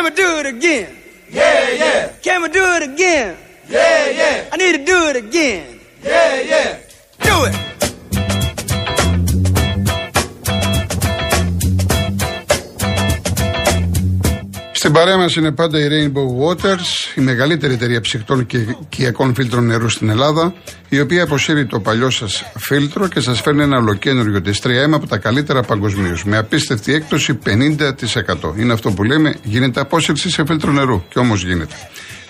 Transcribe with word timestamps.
Can 0.00 0.06
we 0.06 0.16
do 0.16 0.38
it 0.38 0.46
again? 0.46 0.96
Yeah, 1.30 1.70
yeah. 1.72 2.12
Can 2.22 2.40
we 2.40 2.48
do 2.48 2.64
it 2.76 2.82
again? 2.84 3.36
Yeah, 3.68 4.08
yeah. 4.08 4.48
I 4.50 4.56
need 4.56 4.78
to 4.78 4.82
do 4.82 5.08
it 5.08 5.16
again. 5.16 5.78
Yeah, 6.02 6.40
yeah. 6.40 6.78
Do 7.20 7.44
it. 7.44 7.69
Στην 14.90 15.02
παρέα 15.02 15.18
μα 15.18 15.26
είναι 15.38 15.52
πάντα 15.52 15.78
η 15.78 15.86
Rainbow 15.90 16.46
Waters, 16.46 17.16
η 17.16 17.20
μεγαλύτερη 17.20 17.72
εταιρεία 17.72 18.00
ψυχτών 18.00 18.46
και 18.46 18.56
οικιακών 18.56 19.34
φίλτρων 19.34 19.66
νερού 19.66 19.88
στην 19.88 20.08
Ελλάδα, 20.08 20.54
η 20.88 21.00
οποία 21.00 21.22
αποσύρει 21.22 21.66
το 21.66 21.80
παλιό 21.80 22.10
σας 22.10 22.44
φίλτρο 22.56 23.08
και 23.08 23.20
σας 23.20 23.40
φέρνει 23.40 23.62
ένα 23.62 23.76
ολοκένουργιο 23.76 24.40
τη 24.40 24.50
3M 24.62 24.92
από 24.92 25.06
τα 25.06 25.18
καλύτερα 25.18 25.62
παγκοσμίως, 25.62 26.24
με 26.24 26.36
απίστευτη 26.36 26.94
έκπτωση 26.94 27.38
50%. 27.44 28.54
Είναι 28.56 28.72
αυτό 28.72 28.90
που 28.90 29.04
λέμε, 29.04 29.34
γίνεται 29.42 29.80
απόσυρση 29.80 30.30
σε 30.30 30.44
φίλτρο 30.46 30.72
νερού. 30.72 31.02
Και 31.08 31.18
όμως 31.18 31.44
γίνεται. 31.44 31.74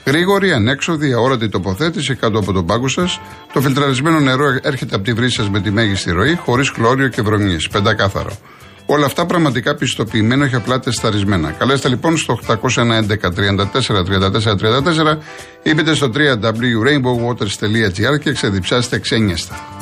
Γρήγορη, 0.05 0.53
ανέξοδη, 0.53 1.13
αόρατη 1.13 1.49
τοποθέτηση 1.49 2.15
κάτω 2.15 2.39
από 2.39 2.53
τον 2.53 2.67
πάγκο 2.67 2.89
σας. 2.89 3.21
Το 3.53 3.61
φιλτραρισμένο 3.61 4.21
νερό 4.21 4.59
έρχεται 4.63 4.95
από 4.95 5.05
τη 5.05 5.13
βρύση 5.13 5.35
σας 5.35 5.51
με 5.51 5.61
τη 5.61 5.71
μέγιστη 5.71 6.11
ροή, 6.11 6.35
χωρίς 6.35 6.69
χλώριο 6.69 7.09
και 7.09 7.23
βρωμιές. 7.23 7.69
Πεντακάθαρο. 7.73 8.37
Όλα 8.93 9.07
αυτά 9.07 9.27
πραγματικά 9.27 9.75
πιστοποιημένα, 9.75 10.45
όχι 10.45 10.55
απλά 10.55 10.81
τεσταρισμένα. 10.81 11.51
Καλέστε 11.51 11.89
λοιπόν 11.89 12.17
στο 12.17 12.39
811 12.47 12.57
34 12.57 12.59
34 12.75 12.79
34 14.57 15.19
ή 15.63 15.75
μπείτε 15.75 15.95
στο 15.95 16.11
www.rainbowwaters.gr 16.15 18.21
και 18.21 18.33
ξεδιψάστε 18.33 18.99
ξένιαστα. 18.99 19.80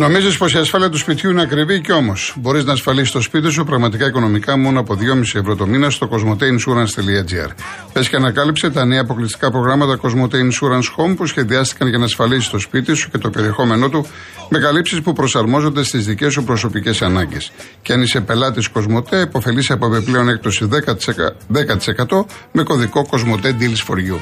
Νομίζεις 0.00 0.36
πως 0.36 0.54
η 0.54 0.58
ασφάλεια 0.58 0.88
του 0.90 0.98
σπιτιού 0.98 1.30
είναι 1.30 1.42
ακριβή 1.42 1.80
και 1.80 1.92
όμως 1.92 2.34
μπορείς 2.36 2.64
να 2.64 2.72
ασφαλίσεις 2.72 3.10
το 3.10 3.20
σπίτι 3.20 3.50
σου 3.50 3.64
πραγματικά 3.64 4.06
οικονομικά 4.06 4.56
μόνο 4.56 4.80
από 4.80 4.96
2,5 5.00 5.20
ευρώ 5.34 5.56
το 5.56 5.66
μήνα 5.66 5.90
στο 5.90 6.08
cosmoteinsurance.gr. 6.12 7.50
Πες 7.92 8.08
και 8.08 8.16
ανακάλυψε 8.16 8.70
τα 8.70 8.84
νέα 8.84 9.00
αποκλειστικά 9.00 9.50
προγράμματα 9.50 10.00
Cosmote 10.02 10.34
Insurance 10.34 10.88
Home 10.96 11.16
που 11.16 11.26
σχεδιάστηκαν 11.26 11.88
για 11.88 11.98
να 11.98 12.04
ασφαλίσεις 12.04 12.50
το 12.50 12.58
σπίτι 12.58 12.94
σου 12.94 13.10
και 13.10 13.18
το 13.18 13.30
περιεχόμενό 13.30 13.88
του 13.88 14.06
με 14.48 14.58
καλύψεις 14.58 15.00
που 15.00 15.12
προσαρμόζονται 15.12 15.82
στις 15.82 16.06
δικές 16.06 16.32
σου 16.32 16.44
προσωπικές 16.44 17.02
ανάγκες. 17.02 17.52
Και 17.82 17.92
αν 17.92 18.02
είσαι 18.02 18.20
πελάτης 18.20 18.68
Cosmote, 18.74 19.22
υποφελεί 19.22 19.64
από 19.68 19.94
επιπλέον 19.94 20.28
έκπτωση 20.28 20.68
10%, 20.68 21.36
10% 21.48 22.24
με 22.52 22.62
κωδικό 22.62 23.06
Cosmote 23.10 23.46
Deals 23.46 23.88
for 23.88 23.96
You. 23.96 24.18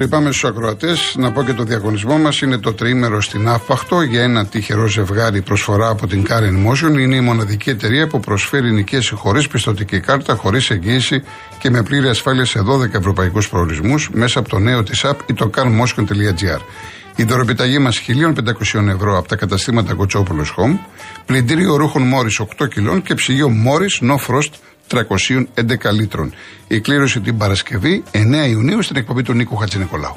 Πριν 0.00 0.12
πάμε 0.12 0.30
στους 0.30 0.44
ακροατές, 0.44 1.14
να 1.18 1.32
πω 1.32 1.42
και 1.42 1.52
το 1.52 1.62
διαγωνισμό 1.62 2.18
μας 2.18 2.40
είναι 2.40 2.58
το 2.58 2.72
τριήμερο 2.72 3.20
στην 3.20 3.48
Άφπαχτο 3.48 4.02
για 4.02 4.22
ένα 4.22 4.46
τυχερό 4.46 4.86
ζευγάρι 4.86 5.42
προσφορά 5.42 5.88
από 5.88 6.06
την 6.06 6.26
Karen 6.28 6.68
Motion. 6.68 6.98
Είναι 6.98 7.16
η 7.16 7.20
μοναδική 7.20 7.70
εταιρεία 7.70 8.06
που 8.06 8.20
προσφέρει 8.20 8.72
νοικίαση 8.72 9.14
χωρίς 9.14 9.48
πιστοτική 9.48 10.00
κάρτα, 10.00 10.34
χωρίς 10.34 10.70
εγγύηση 10.70 11.22
και 11.58 11.70
με 11.70 11.82
πλήρη 11.82 12.08
ασφάλεια 12.08 12.44
σε 12.44 12.60
12 12.60 12.94
ευρωπαϊκούς 12.94 13.48
προορισμούς 13.48 14.10
μέσα 14.12 14.38
από 14.38 14.48
το 14.48 14.58
νέο 14.58 14.82
της 14.82 15.04
app 15.04 15.16
ή 15.26 15.34
το 15.34 15.50
carmotion.gr. 15.56 16.60
Η 17.16 17.24
δωροπιταγή 17.24 17.78
μας 17.78 18.00
1.500 18.06 18.88
ευρώ 18.88 19.18
από 19.18 19.28
τα 19.28 19.36
καταστήματα 19.36 19.94
Κοτσόπουλος 19.94 20.54
Home, 20.56 20.78
πλυντήριο 21.26 21.76
ρούχων 21.76 22.02
Μόρι 22.02 22.30
8 22.58 22.68
κιλών 22.68 23.02
και 23.02 23.14
ψυγείο 23.14 23.48
Μόρι 23.48 23.86
No 24.00 24.14
Frost 24.26 24.52
311 24.90 25.92
λίτρων. 25.92 26.34
Η 26.68 26.80
κλήρωση 26.80 27.20
την 27.20 27.36
Παρασκευή 27.36 28.02
9 28.12 28.48
Ιουνίου 28.48 28.82
στην 28.82 28.96
εκπομπή 28.96 29.22
του 29.22 29.32
Νίκου 29.32 29.56
Χατζηνικολάου. 29.56 30.16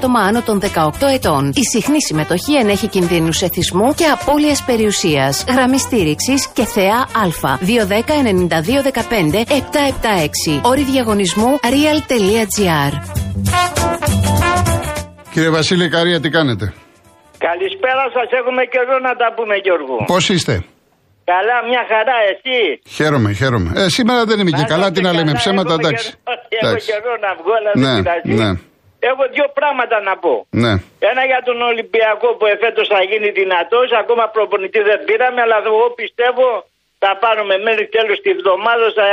άτομα 0.00 0.20
άνω 0.20 0.42
των 0.42 0.60
18 0.60 1.08
ετών. 1.14 1.52
Η 1.54 1.64
συχνή 1.72 2.02
συμμετοχή 2.02 2.54
ενέχει 2.54 2.86
κινδύνους 2.86 3.42
εθισμού 3.42 3.94
και 3.94 4.06
απώλειας 4.06 4.62
περιουσίας. 4.64 5.44
Γραμμή 5.48 5.78
στήριξης 5.78 6.48
και 6.48 6.64
θεά 6.64 6.98
Α. 7.22 7.24
210-9215-776. 10.60 10.60
Όρη 10.62 10.82
διαγωνισμού 10.82 11.60
real.gr. 11.62 12.92
Κύριε 15.32 15.50
Βασίλη 15.50 15.88
Καρία, 15.88 16.20
τι 16.20 16.28
κάνετε; 16.30 16.72
Καλησπέρα 17.38 18.04
σας, 18.14 18.28
έχουμε 18.40 18.64
καιρό 18.64 18.98
να 18.98 19.16
τα 19.16 19.32
πούμε, 19.36 19.54
Γιώργο. 19.56 19.96
Πώς 20.06 20.28
είστε; 20.28 20.64
Καλά, 21.24 21.56
μια 21.68 21.82
χαρά, 21.88 22.16
εσύ; 22.30 22.80
Χαίρομαι, 22.96 23.32
χαίρομαι. 23.32 23.70
Ε, 23.76 23.88
σήμερα 23.88 24.24
δεν 24.24 24.38
είμαι 24.40 24.50
και 24.50 24.64
καλά, 24.68 24.90
τι 24.90 25.00
να 25.00 25.12
λέμε, 25.12 25.32
ψέματα, 25.32 25.74
εντάξει. 25.74 26.14
Έχω 26.48 26.76
καιρό 26.76 27.12
να 27.20 27.34
βγω, 27.38 27.52
αλλά 27.58 27.70
ναι, 27.74 28.02
δεν 28.02 28.20
πειράζει. 28.22 28.69
Ναι. 29.00 29.08
Έχω 29.10 29.22
δύο 29.34 29.46
πράγματα 29.58 29.96
να 30.08 30.14
πω. 30.22 30.34
Ναι. 30.62 30.72
Ένα 31.10 31.22
για 31.30 31.40
τον 31.48 31.58
Ολυμπιακό 31.70 32.28
που 32.36 32.46
εφέτος 32.54 32.86
θα 32.92 33.00
γίνει 33.10 33.28
δυνατός. 33.40 33.86
Ακόμα 34.02 34.24
προπονητή 34.36 34.80
δεν 34.90 35.04
πήραμε, 35.06 35.40
αλλά 35.44 35.58
εγώ 35.70 35.86
πιστεύω 36.00 36.46
θα 37.02 37.10
πάρουμε 37.22 37.54
μέχρι 37.66 37.86
τέλος 37.96 38.18
τη 38.24 38.30
βδομάδα 38.38 38.86
θα, 38.98 39.08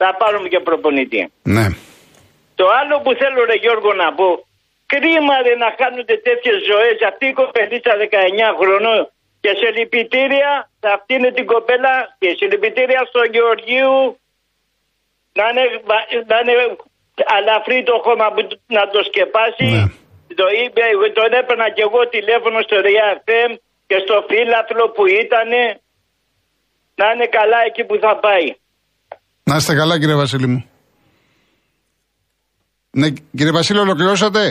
θα 0.00 0.08
πάρουμε 0.20 0.48
και 0.52 0.60
προπονητή. 0.68 1.22
Ναι. 1.56 1.66
Το 2.60 2.64
άλλο 2.80 2.94
που 3.04 3.12
θέλω, 3.20 3.40
ρε 3.50 3.56
Γιώργο, 3.64 3.92
να 4.02 4.08
πω. 4.18 4.28
Κρίμα 4.92 5.36
ρε 5.46 5.54
να 5.64 5.68
χάνονται 5.78 6.16
τέτοιες 6.28 6.58
ζωές. 6.70 6.96
Αυτή 7.10 7.26
η 7.26 7.38
κοπελίτσα 7.40 7.92
19 8.00 8.58
χρονών 8.60 9.00
και 9.42 9.52
σε 9.60 9.68
λυπητήρια 9.76 10.50
σε 10.80 10.88
αυτήν 10.96 11.22
την 11.36 11.46
κοπέλα 11.52 11.92
και 12.20 12.28
σε 12.38 12.44
λυπητήρια 12.50 13.00
στο 13.10 13.20
Γεωργίου 13.34 13.94
να 15.38 15.44
είναι, 15.48 15.64
να 16.30 16.36
είναι 16.40 16.54
αλαφρύ 17.36 17.78
το 17.90 17.96
χώμα 18.04 18.26
που 18.34 18.40
να 18.76 18.84
το 18.92 19.00
σκεπάσει. 19.08 19.66
Ναι. 19.76 19.84
Το 20.40 20.46
είπε, 20.62 20.82
τον 21.18 21.30
έπαιρνα 21.40 21.66
και 21.74 21.82
εγώ 21.88 22.00
τηλέφωνο 22.16 22.58
στο 22.66 22.76
ΡΙΑΦΕΜ 22.86 23.50
και 23.88 23.96
στο 24.04 24.16
φύλαθλο 24.28 24.84
που 24.94 25.04
ήταν 25.24 25.50
να 27.00 27.06
είναι 27.12 27.28
καλά 27.38 27.58
εκεί 27.68 27.82
που 27.88 27.96
θα 28.04 28.12
πάει. 28.24 28.46
Να 29.50 29.54
είστε 29.56 29.74
καλά 29.80 29.94
κύριε 30.00 30.18
Βασίλη 30.22 30.46
μου. 30.52 30.60
Ναι, 33.00 33.08
κύριε 33.36 33.54
Βασίλη, 33.58 33.78
ολοκληρώσατε; 33.86 34.42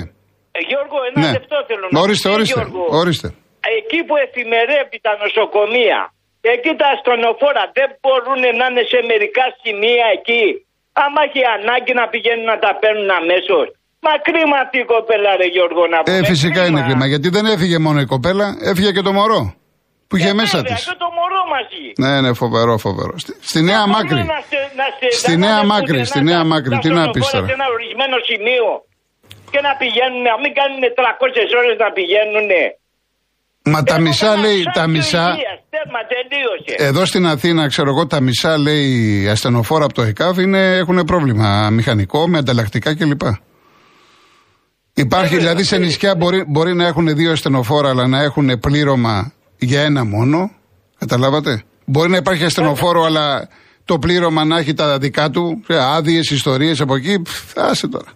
Ε, 0.57 0.59
Γιώργο, 0.69 0.97
ένα 1.09 1.19
ναι. 1.25 1.31
λεπτό 1.37 1.57
θέλω 1.69 1.85
να 1.91 1.99
Ορίστε, 2.05 2.27
πω. 2.29 2.35
ορίστε, 2.35 2.53
Γιώργο, 2.59 2.81
ορίστε. 3.01 3.27
Εκεί 3.77 3.99
που 4.07 4.15
εφημερεύει 4.25 4.97
τα 5.07 5.13
νοσοκομεία, 5.23 5.99
εκεί 6.55 6.71
τα 6.81 6.87
αστρονοφόρα 6.93 7.63
δεν 7.77 7.89
μπορούν 8.01 8.41
να 8.59 8.65
είναι 8.69 8.83
σε 8.91 8.99
μερικά 9.11 9.45
σημεία 9.61 10.05
εκεί 10.17 10.45
άμα 11.03 11.19
έχει 11.27 11.41
ανάγκη 11.57 11.93
να 11.99 12.05
πηγαίνουν 12.13 12.45
να 12.53 12.57
τα 12.63 12.71
παίρνουν 12.81 13.09
αμέσως. 13.19 13.65
Μα 14.05 14.11
κρίμα 14.27 14.57
αυτή 14.65 14.77
η 14.85 14.87
κοπέλα, 14.93 15.29
ρε 15.41 15.47
Γιώργο, 15.55 15.83
να 15.93 15.97
πούμε. 16.03 16.17
Ε, 16.17 16.23
φυσικά 16.31 16.61
είναι 16.67 16.81
κρίμα. 16.87 17.05
Γιατί 17.13 17.27
δεν 17.37 17.45
έφυγε 17.53 17.77
μόνο 17.85 17.99
η 18.05 18.07
κοπέλα, 18.13 18.45
έφυγε 18.69 18.91
και 18.95 19.01
το 19.07 19.11
μωρό. 19.19 19.41
Που 20.07 20.15
είχε 20.17 20.29
Ε, 20.35 20.39
μέσα 20.41 20.57
βέβαια, 20.57 20.75
της. 20.75 20.85
Και 20.89 20.95
το 21.05 21.09
μωρό 21.17 21.41
μαζί. 21.55 21.85
Ναι, 22.03 22.11
ναι, 22.23 22.29
φοβερό, 22.41 22.73
φοβερό. 22.87 23.13
Στη, 23.23 23.33
στη 23.49 23.59
Νέα 23.69 23.81
Δεν 23.83 23.89
Μάκρη. 23.93 24.07
μπορούν 24.15 24.25
να 24.35 24.41
σε- 24.49 24.71
να 24.81 24.87
σε- 24.99 25.11
Στη 25.21 25.35
να 25.37 25.41
Νέα 25.45 25.55
πάνε 25.59 25.69
Μάκρη, 25.71 25.85
πουθενά 25.99 26.05
στη 26.11 26.19
Νέα 26.29 26.41
τα- 26.43 26.49
Μάκρη. 26.51 26.69
τα 26.75 26.79
Τι 26.83 26.89
να 26.99 27.03
πεις 27.13 27.25
στενοφόρα 27.25 27.31
τώρα. 27.35 27.47
Σε 27.49 27.53
ένα 27.57 27.67
ορισμένο 27.75 28.15
σημείο 28.29 28.67
και 29.51 29.59
να 29.67 29.71
πηγαίνουν, 29.81 30.21
να 30.31 30.35
μην 30.43 30.51
κάνουν 30.59 30.81
300 30.99 31.49
ώρες 31.61 31.75
να 31.83 31.89
πηγαίνουν. 31.97 32.49
Μα 33.63 33.83
τα 33.83 33.99
μισά 33.99 34.35
λέει, 34.37 34.63
τα 34.73 34.87
μισά. 34.87 35.35
Τέρμα, 35.69 35.99
τελείωσε. 36.07 36.89
Εδώ 36.89 37.05
στην 37.05 37.27
Αθήνα, 37.27 37.67
ξέρω 37.67 37.89
εγώ, 37.89 38.07
τα 38.07 38.19
μισά 38.21 38.57
λέει 38.57 39.27
ασθενοφόρα 39.29 39.85
από 39.85 39.93
το 39.93 40.01
ΕΚΑΒ 40.01 40.39
είναι, 40.39 40.75
έχουν 40.75 41.03
πρόβλημα 41.03 41.69
μηχανικό 41.69 42.27
με 42.27 42.37
ανταλλακτικά 42.37 42.95
κλπ. 42.95 43.21
Υπάρχει, 44.93 45.37
δηλαδή 45.37 45.63
σε 45.63 45.77
νησιά 45.77 46.15
μπορεί, 46.15 46.43
μπορεί 46.47 46.75
να 46.75 46.85
έχουν 46.85 47.15
δύο 47.15 47.31
ασθενοφόρα, 47.31 47.89
αλλά 47.89 48.07
να 48.07 48.21
έχουν 48.21 48.59
πλήρωμα 48.59 49.33
για 49.57 49.81
ένα 49.81 50.05
μόνο. 50.05 50.51
Καταλάβατε; 50.97 51.63
Μπορεί 51.85 52.09
να 52.09 52.17
υπάρχει 52.17 52.43
ασθενοφόρο, 52.43 53.03
αλλά 53.03 53.47
το 53.85 53.99
πλήρωμα 53.99 54.45
να 54.45 54.57
έχει 54.57 54.73
τα 54.73 54.97
δικά 54.97 55.29
του, 55.29 55.63
άδειες, 55.67 56.29
ιστορίες 56.29 56.81
από 56.81 56.95
εκεί. 56.95 57.21
Πφ, 57.21 57.57
άσε 57.57 57.87
τώρα. 57.87 58.11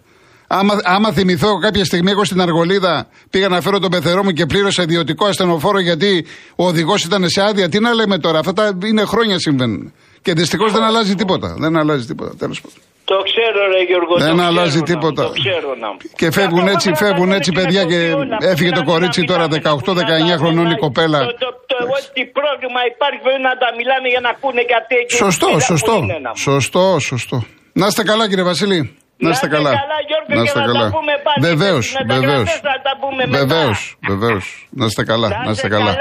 Άμα, 0.58 0.74
άμα 0.84 1.12
θυμηθώ 1.12 1.58
κάποια 1.58 1.84
στιγμή, 1.84 2.10
εγώ 2.10 2.24
στην 2.24 2.40
Αργολίδα 2.40 3.06
πήγα 3.30 3.48
να 3.48 3.60
φέρω 3.60 3.78
τον 3.78 3.90
πεθερό 3.90 4.22
μου 4.24 4.30
και 4.30 4.46
πλήρωσα 4.46 4.82
ιδιωτικό 4.82 5.24
ασθενοφόρο 5.26 5.80
γιατί 5.80 6.26
ο 6.56 6.66
οδηγός 6.66 7.04
ήταν 7.04 7.28
σε 7.28 7.42
άδεια. 7.42 7.68
Τι 7.68 7.78
να 7.80 7.94
λέμε 7.94 8.18
τώρα, 8.18 8.38
αυτά 8.38 8.52
τα 8.52 8.78
είναι 8.84 9.04
χρόνια 9.04 9.38
συμβαίνουν. 9.38 9.92
Και 10.22 10.32
δυστυχώς 10.32 10.72
δεν 10.72 10.82
αλλάζει 10.82 11.14
τίποτα. 11.14 11.54
Δεν 11.58 11.76
αλλάζει 11.76 12.06
τίποτα, 12.06 12.32
τέλος 12.38 12.60
πάντων. 12.60 12.78
Το 13.04 13.16
ξέρω, 13.28 13.58
ρε 13.74 13.80
Γιώργο. 13.88 14.14
Δεν 14.26 14.36
το 14.36 14.42
αλλάζει 14.42 14.68
ξέρω, 14.82 14.84
να- 14.86 14.92
τίποτα. 14.92 15.22
Το 15.22 15.32
ξέρω 15.40 15.70
να. 15.82 15.88
Και 16.20 16.30
φεύγουν 16.30 16.58
Να 16.64 16.64
το 16.66 16.70
έτσι, 16.76 16.90
πάμε 16.90 17.00
φεύγουν 17.02 17.28
να 17.28 17.34
έτσι 17.34 17.50
κάνουμε 17.52 17.62
παιδιά 17.72 17.82
και 17.90 17.98
όλα. 18.22 18.36
έφυγε 18.52 18.70
το 18.78 18.82
Πού 18.82 18.86
να 18.86 18.92
κορίτσι 18.92 19.20
τα 19.20 19.26
τώρα 19.32 19.44
μιλάμε, 19.48 19.62
18-19 19.62 19.82
πού 19.84 19.92
να 19.92 20.30
τα 20.30 20.36
χρονών 20.42 20.64
η 20.64 20.68
μιλάμε. 20.68 20.78
κοπέλα. 20.84 21.18
Το, 21.18 21.26
το, 21.44 21.48
το, 21.70 21.76
ό,τι 21.98 22.22
πρόβλημα 22.38 22.80
υπάρχει 22.92 23.18
πρέπει 23.24 23.42
να 23.48 23.52
τα 23.62 23.68
μιλάμε 23.78 24.06
για 24.14 24.20
να 24.26 24.30
ακούνε 24.34 24.62
κάτι 24.74 24.92
εκεί. 25.02 25.14
Σωστό, 25.24 25.46
Έλα, 25.50 25.60
σωστό. 25.72 25.92
που 25.98 26.02
είναι 26.06 26.18
να- 26.26 26.34
Σωστό, 26.48 26.84
σωστό. 27.10 27.36
Να 27.80 27.86
είστε 27.90 28.02
καλά 28.10 28.24
κύριε 28.30 28.46
Βασίλη. 28.52 28.80
Να 29.16 29.30
είστε 29.30 29.48
καλά. 29.48 29.70
Γιώργο, 30.06 30.26
Να 30.28 30.34
και 30.34 30.42
είστε 30.42 30.58
να 30.58 30.64
καλά. 30.66 30.80
τα 30.80 30.90
πούμε 30.96 31.12
πάλι. 31.24 31.54
Βεβαίως, 31.56 31.92
Με 31.92 31.98
τις 31.98 32.06
μεταγραφές 32.06 32.36
βεβαίως. 32.36 32.60
θα 32.60 32.80
τα 32.82 32.96
πούμε 33.00 33.26
μετά. 33.26 33.38
Βεβαίως, 33.46 33.96
βεβαίως. 34.08 34.68
Να 34.70 34.84
είστε 34.84 35.04
καλά. 35.04 35.28
Να 35.44 35.50
είστε 35.50 35.68
καλά. 35.68 35.96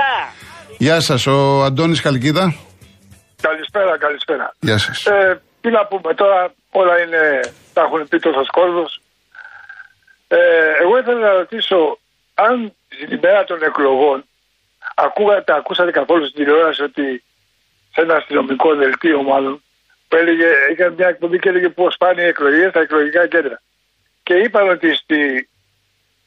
Γεια 0.77 0.99
σας, 0.99 1.27
ο 1.27 1.63
Αντώνης 1.63 2.01
Καλκίδα. 2.01 2.55
Καλησπέρα, 3.41 3.97
καλησπέρα. 3.97 4.55
Γεια 4.59 4.77
σας. 4.77 5.05
Ε, 5.05 5.41
τι 5.61 5.69
να 5.69 5.85
πούμε 5.85 6.13
τώρα, 6.13 6.53
όλα 6.71 6.99
είναι, 7.01 7.39
τα 7.73 7.81
έχουν 7.81 8.07
πει 8.07 8.19
τόσος 8.19 8.47
κόσμος. 8.49 8.99
Ε, 10.27 10.37
εγώ 10.81 10.97
ήθελα 10.97 11.19
να 11.19 11.31
ρωτήσω 11.33 11.97
αν 12.33 12.73
στην 12.87 13.17
ημέρα 13.17 13.43
των 13.43 13.63
εκλογών 13.63 14.23
ακούγατε, 14.95 15.53
ακούσατε 15.53 15.91
καθόλου 15.91 16.25
στην 16.27 16.43
τηλεόραση 16.43 16.81
ότι 16.83 17.23
σε 17.93 18.01
ένα 18.01 18.15
αστυνομικό 18.15 18.75
δελτίο 18.75 19.23
μάλλον 19.23 19.63
που 20.13 20.19
έλεγε, 20.19 20.49
έκανε 20.71 20.95
μια 20.97 21.07
εκπομπή 21.07 21.39
και 21.39 21.49
έλεγε 21.49 21.69
πώς 21.69 21.95
πάνε 21.97 22.21
οι 22.21 22.25
εκλογές 22.33 22.69
στα 22.69 22.79
εκλογικά 22.79 23.27
κέντρα. 23.27 23.61
Και 24.23 24.33
είπαν 24.33 24.69
ότι 24.69 24.95
στη, 24.95 25.49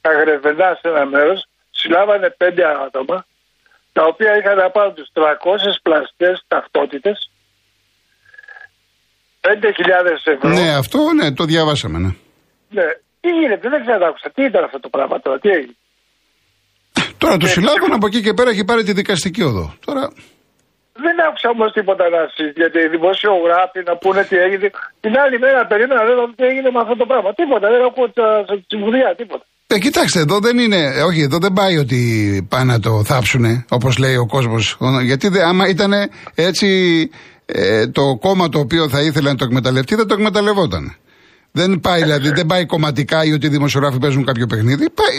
τα 0.01 0.11
Γρεβενά 0.13 0.79
σε 0.81 0.89
ένα 0.89 1.07
μέρος 1.07 1.49
συλλάβανε 1.71 2.31
πέντε 2.31 2.63
άτομα 2.87 3.27
τα 3.93 4.03
οποία 4.05 4.37
είχαν 4.39 4.57
να 4.57 4.71
πάρουν 4.71 4.95
τους 4.95 5.09
300 5.13 5.23
πλαστές 5.83 6.45
ταυτότητες 6.49 7.31
5.000 9.41 9.51
ευρώ. 10.25 10.49
Ναι, 10.49 10.75
αυτό 10.75 10.99
ναι, 11.13 11.33
το 11.33 11.45
διαβάσαμε. 11.45 11.99
Ναι. 11.99 12.13
Ναι. 12.69 12.89
Τι 13.21 13.29
γίνεται, 13.29 13.69
δεν 13.69 13.81
ξέρω, 13.85 14.07
άκουσα. 14.07 14.31
Τι 14.35 14.43
ήταν 14.45 14.65
αυτό 14.65 14.81
το 14.81 14.89
πράγμα 14.89 15.21
τώρα, 15.21 15.39
τι 15.39 15.49
έγινε; 15.49 15.77
Τώρα 17.19 17.37
το 17.37 17.47
συλλάβουν 17.47 17.93
από 17.93 18.07
εκεί 18.07 18.21
και 18.23 18.35
πέρα 18.35 18.51
έχει 18.51 18.65
πάρει 18.65 18.83
τη 18.83 18.93
δικαστική 18.93 19.43
οδό. 19.43 19.75
Τώρα 19.87 20.13
Δεν 21.05 21.15
άκουσα 21.27 21.49
όμως 21.57 21.69
τίποτα 21.77 22.05
να 22.15 22.21
συζητήσει 22.35 22.61
γιατί 22.63 22.79
οι 22.85 22.91
δημοσιογράφοι 22.97 23.81
να 23.89 23.95
πούνε 24.03 24.21
τι 24.31 24.37
έγινε. 24.47 24.67
Την 25.05 25.13
άλλη 25.23 25.37
μέρα 25.45 25.61
περίμενα 25.71 26.01
να 26.09 26.15
δω 26.19 26.25
τι 26.39 26.45
έγινε 26.51 26.69
με 26.75 26.81
αυτό 26.85 26.95
το 27.01 27.07
πράγμα. 27.11 27.29
Τίποτα, 27.41 27.67
δεν 27.75 27.81
ακούω 27.89 28.07
τη 28.15 28.23
συμβουλία, 28.73 29.09
τίποτα. 29.21 29.45
Ε, 29.75 29.79
κοιτάξτε, 29.79 30.19
εδώ 30.27 30.37
δεν 30.47 30.57
είναι. 30.65 30.81
ε, 30.99 31.03
Όχι, 31.11 31.21
εδώ 31.29 31.39
δεν 31.45 31.53
πάει 31.53 31.77
ότι 31.85 32.01
πάνε 32.53 32.73
να 32.73 32.81
το 32.81 32.93
θάψουνε, 33.11 33.53
όπως 33.69 33.93
λέει 33.99 34.17
ο 34.25 34.27
κόσμος. 34.27 34.65
Γιατί 35.11 35.29
δε, 35.29 35.41
άμα 35.51 35.65
ήταν 35.69 35.93
έτσι 36.35 36.69
ε, 37.47 37.87
το 37.87 38.03
κόμμα 38.21 38.49
το 38.49 38.59
οποίο 38.59 38.89
θα 38.89 39.01
ήθελε 39.01 39.29
να 39.31 39.37
το 39.37 39.45
εκμεταλλευτεί, 39.45 39.95
δεν 39.95 40.07
το 40.07 40.15
εκμεταλλευόταν. 40.15 40.97
Δεν 41.53 41.81
πάει 41.81 42.03
δηλαδή, 42.03 42.31
δεν 42.31 42.47
πάει 42.47 42.67
κομματικά 42.67 43.25
ή 43.25 43.33
ότι 43.33 43.47
οι 43.47 43.49
δημοσιογράφοι 43.49 43.99
παίζουν 43.99 44.25
κάποιο 44.25 44.47
παιχνίδι. 44.47 44.91
Πάει, 44.91 45.17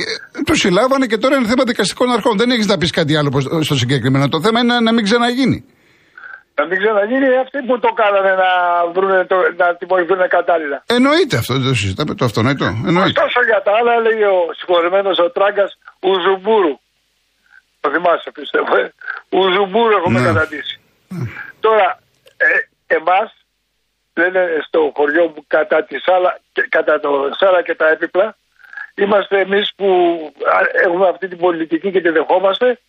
ε, 0.48 0.52
το 0.52 0.54
συλλάβανε 0.62 1.06
και 1.12 1.18
τώρα 1.24 1.36
είναι 1.36 1.48
θέμα 1.48 1.64
δικαστικών 1.72 2.08
αρχών. 2.12 2.38
Δεν 2.38 2.50
έχεις 2.52 2.68
να 2.72 2.78
πεις 2.78 2.92
κάτι 2.92 3.14
άλλο 3.18 3.30
προς- 3.30 3.66
στο 3.66 3.76
συγκεκριμένο. 3.76 4.30
Το 4.30 4.40
θέμα 4.42 4.60
είναι 4.60 4.74
να, 4.74 4.82
να 4.82 4.92
μην 4.96 5.04
ξαναγίνει. 5.04 5.60
Να 6.60 6.64
μην 6.70 6.78
ξαναγίνει 6.84 7.28
αυτοί 7.46 7.58
που 7.68 7.76
το 7.86 7.90
κάνανε 8.02 8.32
να, 8.44 8.50
βρουνε 8.96 9.26
το, 9.32 9.36
να 9.62 9.68
τιμωρηθούν 9.80 10.22
κατάλληλα. 10.38 10.78
Εννοείται 10.98 11.36
αυτό, 11.42 11.52
δεν 11.58 11.66
το 11.72 11.76
συζητάμε. 11.82 12.12
Το 12.20 12.26
αυτονόητο. 12.30 12.66
Εννοείται. 12.90 13.20
Ωστόσο 13.22 13.40
για 13.52 13.60
τα 13.66 13.72
άλλα 13.80 13.92
έλεγε 14.00 14.26
ο 14.38 14.40
συγχωρεμένος 14.60 15.18
ο 15.26 15.28
Τράγκας 15.36 15.72
Ουζουμπούρου. 16.10 16.74
Το 17.82 17.88
θυμάσαι 17.94 18.30
πιστεύω. 18.40 18.72
Ε; 18.82 18.86
Ουζουμπούρου 19.38 19.94
έχουμε 20.00 20.20
Ναι. 20.20 20.26
καταντήσει. 20.32 20.76
Τώρα, 21.66 21.88
ε, 22.48 22.50
εμάς 22.98 23.28
λένε 24.20 24.42
στο 24.68 24.80
χωριό 24.98 25.24
μου 25.34 25.42
κατά, 25.56 25.78
τη 25.88 25.96
σάλα, 26.06 26.32
και, 26.56 26.62
κατά 26.78 26.94
το 27.04 27.10
σάλα 27.40 27.60
και 27.68 27.76
τα 27.82 27.88
έπιπλα 27.96 28.28
είμαστε 29.02 29.36
εμείς 29.40 29.66
που 29.76 29.86
α, 30.56 30.58
έχουμε 30.86 31.08
αυτή 31.14 31.28
την 31.28 31.38
πολιτική 31.38 31.92
και 31.92 32.02
τη 32.02 32.10
δεχόμαστε 32.10 32.80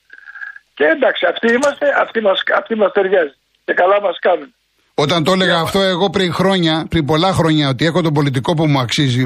και 0.74 0.84
εντάξει 0.84 1.26
αυτοί 1.32 1.46
είμαστε, 1.52 1.86
αυτοί 2.02 2.20
μας, 2.20 2.42
αυτοί 2.60 2.74
μας 2.76 2.92
ταιριάζει 2.92 3.34
και 3.64 3.72
καλά 3.72 4.00
μας 4.00 4.18
κάνουν. 4.20 4.52
Όταν 4.94 5.24
το 5.24 5.32
έλεγα 5.32 5.58
αυτό 5.58 5.80
εγώ 5.80 6.10
πριν 6.10 6.32
χρόνια, 6.32 6.86
πριν 6.90 7.04
πολλά 7.04 7.32
χρόνια, 7.32 7.68
ότι 7.68 7.84
έχω 7.86 8.00
τον 8.02 8.12
πολιτικό 8.12 8.54
που 8.54 8.66
μου 8.66 8.78
αξίζει. 8.80 9.24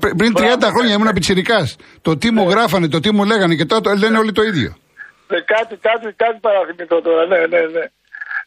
πρι- 0.00 0.16
Πριν 0.16 0.32
30 0.36 0.40
Μπράβο, 0.58 0.66
χρόνια 0.76 0.96
ναι. 0.96 1.02
ήμουν 1.02 1.12
πιτσιρικάς. 1.12 1.76
Το 2.02 2.16
τι 2.16 2.30
μου 2.30 2.50
γράφανε, 2.50 2.88
το 2.88 3.00
τι 3.00 3.12
μου 3.12 3.24
λέγανε 3.24 3.54
και 3.54 3.64
τώρα 3.64 3.80
το 3.80 3.90
λένε 3.94 4.18
όλοι 4.18 4.32
το 4.32 4.42
ίδιο. 4.42 4.76
Ε, 5.28 5.40
κάτι, 5.40 5.76
κάτι, 5.76 6.14
κάτι 6.16 6.38
παραθυμητό 6.40 7.00
τώρα, 7.02 7.26
ναι, 7.26 7.38
ναι, 7.38 7.58
ναι. 7.60 7.84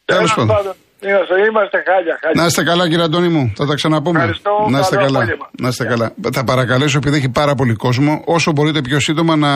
Τέλος 0.06 0.34
Τέλος 0.34 0.48
πάντων. 0.54 0.74
Είμαστε, 1.10 1.34
είμαστε 1.50 1.78
χάλια, 1.88 2.16
χάλια. 2.22 2.42
Να 2.42 2.46
είστε 2.46 2.64
καλά, 2.64 2.84
κύριε 2.90 3.04
Αντώνη 3.10 3.28
μου. 3.36 3.44
Θα 3.60 3.66
τα 3.70 3.74
ξαναπούμε. 3.80 4.20
Ευχαριστώ. 4.20 4.54
Να 4.70 4.80
είστε 4.80 4.96
Καλό 4.96 5.06
καλά. 5.08 5.20
απόγευμα. 5.20 5.48
Να 5.64 5.68
είστε 5.68 5.86
καλά. 5.86 6.08
Θα 6.34 6.44
παρακαλέσω, 6.44 6.98
επειδή 7.02 7.16
έχει 7.18 7.32
πάρα 7.42 7.54
πολύ 7.56 7.74
κόσμο, 7.86 8.12
όσο 8.26 8.52
μπορείτε 8.52 8.82
πιο 8.82 9.00
σύντομα 9.00 9.34
να 9.36 9.52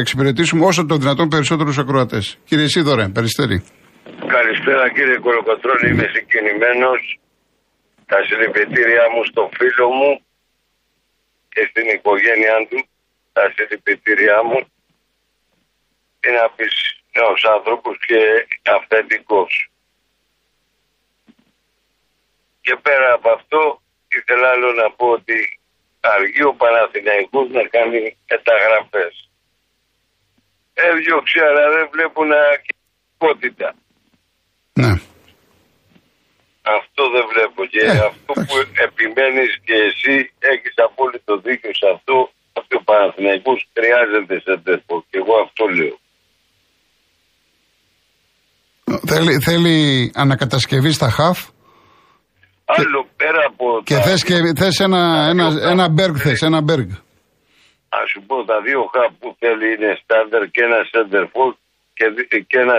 εξυπηρετήσουμε 0.00 0.64
όσο 0.64 0.86
το 0.86 0.96
δυνατόν 0.96 1.28
περισσότερους 1.28 1.78
ακροατές. 1.78 2.38
Κύριε 2.48 2.68
Σίδωρε, 2.68 3.08
περιστέρη. 3.08 3.56
Καλησπέρα 4.36 4.84
κύριε 4.96 5.18
Κολοκοτρώνη, 5.26 5.86
είμαι 5.92 6.06
συγκινημένος. 6.14 7.00
Τα 8.12 8.18
συλληπιτήριά 8.26 9.04
μου 9.12 9.20
στο 9.30 9.42
φίλο 9.58 9.86
μου 9.98 10.10
και 11.52 11.62
στην 11.70 11.86
οικογένειά 11.94 12.56
του. 12.68 12.78
Τα 13.36 13.44
συλληπιτήριά 13.54 14.38
μου. 14.48 14.58
Είναι 16.26 16.40
από 16.48 16.62
νέους 17.18 17.42
άνθρωπους 17.56 17.96
και 18.08 18.20
αυθεντικός. 18.76 19.52
Και 22.66 22.74
πέρα 22.86 23.08
από 23.18 23.28
αυτό 23.38 23.60
ήθελα 24.18 24.46
άλλο 24.54 24.70
να 24.80 24.86
πω 24.98 25.06
ότι 25.18 25.36
αργεί 26.14 26.42
ο 26.52 26.54
Παναθηναϊκός 26.62 27.46
να 27.58 27.62
κάνει 27.74 28.00
μεταγραφές. 28.30 29.14
Έδιωξε 30.88 31.40
αλλά 31.48 31.64
δεν 31.74 31.86
βλέπουν 31.94 32.28
ακινητικότητα. 32.54 33.68
Ναι. 34.82 34.92
Αυτό 36.78 37.02
δεν 37.14 37.24
βλέπω 37.32 37.60
και 37.72 37.80
Ε, 37.80 37.98
αυτό 38.10 38.30
εντάξει. 38.32 38.48
που 38.48 38.56
επιμένεις 38.86 39.50
και 39.66 39.76
εσύ 39.88 40.14
έχεις 40.52 40.74
απόλυτο 40.88 41.32
δίκιο 41.46 41.72
σε 41.80 41.86
αυτό 41.94 42.16
ότι 42.58 42.72
ο 42.80 42.82
Παναθηναϊκός 42.88 43.58
χρειάζεται 43.76 44.36
σε 44.46 44.52
τέτοιο 44.66 44.96
και 45.10 45.18
εγώ 45.22 45.34
αυτό 45.46 45.64
λέω. 45.78 45.96
Θέλει, 49.10 49.32
θέλει 49.48 49.76
ανακατασκευή 50.14 50.92
στα 50.92 51.10
χαφ 51.10 51.38
Άλλο 52.80 53.00
πέρα 53.20 53.40
από 53.50 53.64
και 53.84 53.94
τα 53.94 54.02
θες, 54.06 54.22
και, 54.24 54.34
δύο- 54.44 54.56
θες 54.60 54.76
ένα, 54.86 55.00
τα 55.14 55.28
ένα, 55.32 55.46
δύο 55.50 55.68
ένα 55.72 55.82
χαφ 55.84 55.92
μπέργκ 55.94 56.12
που 56.14 56.18
θες, 56.26 56.38
θέλει. 56.38 56.50
ένα 56.52 56.60
μπέργκ. 56.66 56.88
Ας 57.98 58.06
σου 58.12 58.20
πω 58.28 58.36
τα 58.50 58.56
δύο 58.66 58.80
χαπ 58.94 59.12
που 59.20 59.28
θέλει 59.42 59.66
είναι 59.74 59.90
στάντερ 60.02 60.42
και 60.54 60.62
ένα 60.68 60.78
σέντερφορ 60.92 61.50
και, 61.98 62.06
δι- 62.14 62.28
και 62.50 62.58
ένα 62.66 62.76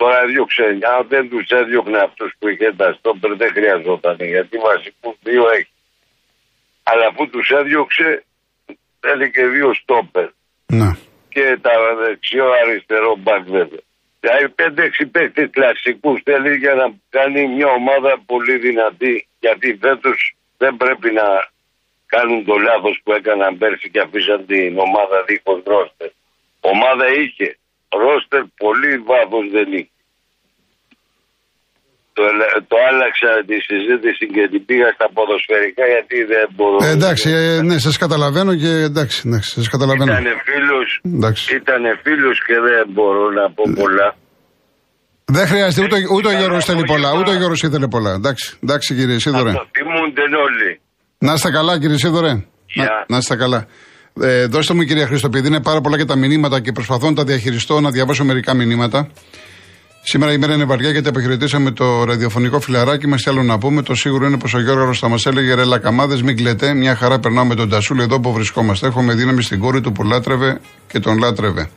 τώρα 0.00 0.16
έδιωξε, 0.24 0.62
αν 0.94 1.02
δεν 1.12 1.24
τους 1.30 1.46
έδιωχνε 1.60 1.98
αυτούς 2.08 2.30
που 2.38 2.44
είχε 2.50 2.68
τα 2.80 2.88
στόπερ 2.98 3.30
δεν 3.42 3.50
χρειαζόταν 3.56 4.16
γιατί 4.34 4.54
βασικούς 4.68 5.16
δύο 5.28 5.44
έχει. 5.56 5.72
Αλλά 6.90 7.06
που 7.16 7.24
τους 7.32 7.46
έδιωξε 7.60 8.06
θέλει 9.04 9.26
και 9.34 9.44
δύο 9.54 9.68
στόπερ. 9.80 10.28
Ναι. 10.80 10.90
και 11.34 11.44
τα 11.66 11.72
δεξιό 12.02 12.46
αριστερό 12.62 13.12
μπακ 13.22 13.42
βέβαια. 13.58 13.84
Δηλαδή 14.20 14.54
5-6 15.02 15.08
παίχτε 15.10 15.46
κλασικούς 15.46 16.20
θέλει 16.24 16.56
για 16.56 16.74
να 16.74 16.94
κάνει 17.10 17.46
μια 17.46 17.66
ομάδα 17.66 18.18
πολύ 18.26 18.58
δυνατή. 18.58 19.28
Γιατί 19.40 19.78
φέτος 19.80 20.34
δεν 20.56 20.76
πρέπει 20.76 21.12
να 21.12 21.48
κάνουν 22.06 22.44
το 22.44 22.56
λάθος 22.58 23.00
που 23.04 23.12
έκαναν 23.12 23.58
πέρσι 23.58 23.90
και 23.90 24.00
αφήσαν 24.00 24.46
την 24.46 24.78
ομάδα 24.78 25.24
δίχως 25.26 25.62
ρόστερ. 25.64 26.08
Ομάδα 26.60 27.08
είχε. 27.14 27.58
Ρόστερ 27.88 28.42
πολύ 28.56 28.98
βάθος 28.98 29.50
δεν 29.50 29.72
είχε. 29.72 29.90
Το, 32.18 32.24
ελε- 32.32 32.54
το 32.72 32.76
άλλαξα 32.88 33.30
τη 33.48 33.56
συζήτηση 33.68 34.24
και 34.34 34.42
την 34.52 34.62
πήγα 34.68 34.88
στα 34.96 35.06
ποδοσφαιρικά 35.16 35.84
γιατί 35.94 36.16
δεν 36.32 36.44
μπορώ. 36.56 36.76
Ε, 36.86 36.90
εντάξει, 36.98 37.28
ε, 37.40 37.60
ναι, 37.68 37.76
σας 37.86 37.96
καταλαβαίνω 38.04 38.52
και 38.62 38.72
εντάξει, 38.90 39.18
εντάξει 39.26 39.50
σας 39.58 39.68
καταλαβαίνω. 39.74 40.12
Ήτανε 40.12 40.32
φίλος, 40.48 40.88
Εντάξει. 41.16 41.42
ήτανε 41.60 41.90
φίλος 42.04 42.36
και 42.46 42.56
δεν 42.66 42.82
μπορώ 42.94 43.24
να 43.38 43.44
πω 43.56 43.62
πολλά. 43.82 44.08
Δεν 45.36 45.46
χρειάζεται, 45.50 45.82
ούτε, 45.86 45.96
ούτε 46.14 46.26
ο 46.28 46.30
Καλά, 46.30 46.38
Γιώργος 46.40 46.64
θέλει 46.64 46.80
απόγευμα. 46.82 47.08
πολλά, 47.10 47.20
ούτε 47.20 47.30
ο 47.34 47.36
Γιώργος 47.40 47.62
ήθελε 47.62 47.86
πολλά. 47.94 48.12
Εντάξει, 48.20 48.44
εντάξει 48.62 48.94
κύριε 48.94 49.18
Σίδωρε. 49.24 49.50
Αυτό 49.50 49.66
θυμούνται 49.76 50.22
όλοι. 50.46 50.70
Να 51.18 51.32
είστε 51.32 51.50
καλά 51.50 51.72
κύριε 51.80 51.98
Σίδωρε. 51.98 52.32
Γεια. 52.66 52.84
Να, 52.84 53.04
να 53.08 53.16
είστε 53.16 53.36
καλά. 53.36 53.60
Ε, 54.20 54.46
δώστε 54.46 54.74
μου 54.74 54.82
κυρία 54.82 55.06
Χρήστο, 55.06 55.26
επειδή 55.26 55.46
είναι 55.48 55.62
πάρα 55.62 55.80
πολλά 55.80 55.96
και 55.96 56.04
τα 56.04 56.16
μηνύματα 56.16 56.60
και 56.60 56.72
προσπαθώ 56.72 57.08
να 57.08 57.14
τα 57.14 57.24
διαχειριστώ, 57.24 57.80
να 57.80 57.90
διαβάσω 57.90 58.24
μερικά 58.24 58.54
μηνύματα. 58.54 59.08
Σήμερα 60.10 60.32
η 60.32 60.38
μέρα 60.38 60.54
είναι 60.54 60.64
βαριά 60.64 60.90
γιατί 60.90 61.08
αποχαιρετήσαμε 61.08 61.70
το 61.70 62.04
ραδιοφωνικό 62.04 62.60
φιλαράκι 62.60 63.06
μας. 63.06 63.22
Τι 63.22 63.30
άλλο 63.30 63.42
να 63.42 63.58
πούμε. 63.58 63.82
Το 63.82 63.94
σίγουρο 63.94 64.26
είναι 64.26 64.38
πως 64.38 64.54
ο 64.54 64.60
Γιώργος 64.60 64.98
θα 64.98 65.08
μας 65.08 65.26
έλεγε 65.26 65.54
ρε 65.54 65.64
Λακαμάδες, 65.64 66.22
μην 66.22 66.36
κλετέ. 66.36 66.74
Μια 66.74 66.94
χαρά 66.94 67.18
περνάω 67.18 67.44
με 67.44 67.54
τον 67.54 67.68
Τασούλη 67.68 68.02
εδώ 68.02 68.20
που 68.20 68.32
βρισκόμαστε. 68.32 68.86
Έχουμε 68.86 69.14
δύναμη 69.14 69.42
στην 69.42 69.58
κόρη 69.58 69.80
του 69.80 69.92
που 69.92 70.04
λάτρευε 70.04 70.60
και 70.86 70.98
τον 70.98 71.18
λάτρευε. 71.18 71.68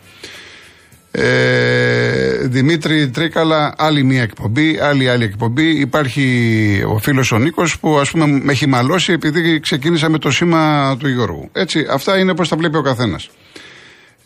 Ε, 1.11 2.37
Δημήτρη 2.47 3.09
Τρίκαλα, 3.09 3.73
άλλη 3.77 4.03
μία 4.03 4.21
εκπομπή, 4.21 4.79
άλλη 4.81 5.09
άλλη 5.09 5.23
εκπομπή. 5.23 5.79
Υπάρχει 5.79 6.83
ο 6.87 6.97
φίλος 6.97 7.31
ο 7.31 7.37
Νίκος 7.37 7.79
που 7.79 7.97
ας 7.99 8.11
πούμε 8.11 8.27
με 8.27 8.51
έχει 8.51 8.67
μαλώσει 8.67 9.11
επειδή 9.11 9.59
ξεκίνησα 9.59 10.09
με 10.09 10.17
το 10.17 10.31
σήμα 10.31 10.95
του 10.99 11.07
Γιώργου. 11.07 11.49
Έτσι, 11.53 11.85
αυτά 11.91 12.19
είναι 12.19 12.35
πώ 12.35 12.47
τα 12.47 12.57
βλέπει 12.57 12.77
ο 12.77 12.81
καθένας. 12.81 13.29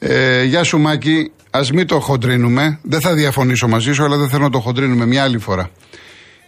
Ε, 0.07 0.43
γεια 0.43 0.63
σου 0.63 0.79
Μάκη, 0.79 1.31
ας 1.49 1.71
μην 1.71 1.87
το 1.87 1.99
χοντρίνουμε. 1.99 2.79
Δεν 2.81 3.01
θα 3.01 3.13
διαφωνήσω 3.13 3.67
μαζί 3.67 3.93
σου, 3.93 4.03
αλλά 4.03 4.17
δεν 4.17 4.29
θέλω 4.29 4.43
να 4.43 4.49
το 4.49 4.59
χοντρίνουμε 4.59 5.05
μια 5.05 5.23
άλλη 5.23 5.37
φορά. 5.37 5.69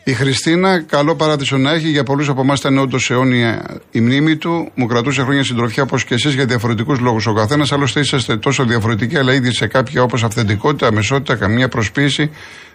Η 0.04 0.14
Χριστίνα, 0.14 0.82
καλό 0.82 1.16
παράδεισο 1.16 1.58
να 1.58 1.72
έχει. 1.72 1.90
Για 1.90 2.04
πολλούς 2.04 2.30
από 2.30 2.42
εμάς 2.42 2.60
ήταν 2.60 2.78
όντως 2.78 3.10
αιώνια 3.10 3.80
η 3.92 4.00
μνήμη 4.00 4.36
του. 4.36 4.72
Μου 4.76 4.86
κρατούσε 4.86 5.22
χρόνια 5.22 5.44
συντροφιά 5.44 5.84
όπως 5.84 6.04
και 6.04 6.14
εσείς 6.14 6.34
για 6.34 6.46
διαφορετικούς 6.46 7.00
λόγους. 7.00 7.28
Ο 7.28 7.34
καθένας 7.34 7.72
άλλωστε 7.72 8.00
είσαστε 8.00 8.38
τόσο 8.38 8.64
διαφορετικοί, 8.66 9.18
αλλά 9.18 9.34
ήδη 9.34 9.54
σε 9.54 9.68
κάποια 9.68 10.02
όπως 10.02 10.24
αυθεντικότητα, 10.24 10.88
αμεσότητα, 10.88 11.36
καμία 11.36 11.68
προσποίηση. 11.68 12.30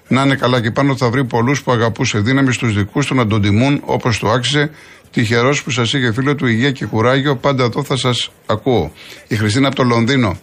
Να 0.09 0.23
είναι 0.23 0.35
καλά 0.35 0.61
και 0.61 0.71
πάνω 0.71 0.97
θα 0.97 1.11
βρει 1.11 1.25
πολλούς 1.25 1.63
που 1.63 1.73
αγαπούσε 1.73 2.19
δύναμη 2.19 2.53
στους 2.53 2.75
δικούς 2.75 3.07
του 3.07 3.15
να 3.15 3.27
τον 3.27 3.43
τιμούν 3.43 3.83
όπως 3.85 4.19
το 4.19 4.31
άξιζε. 4.31 4.71
Τυχερός 5.11 5.63
που 5.63 5.71
σας 5.71 5.93
είχε 5.93 6.13
φίλο 6.13 6.35
του 6.35 6.47
υγεία 6.47 6.71
και 6.71 6.87
κουράγιο. 6.87 7.37
Πάντα 7.37 7.65
εδώ 7.65 7.85
θα 7.85 7.97
σας 7.97 8.31
ακούω. 8.47 8.93
Η 9.29 9.37
Χριστίνα 9.37 9.67
από 9.67 9.77
το 9.77 9.83
Λονδίνο. 9.83 10.37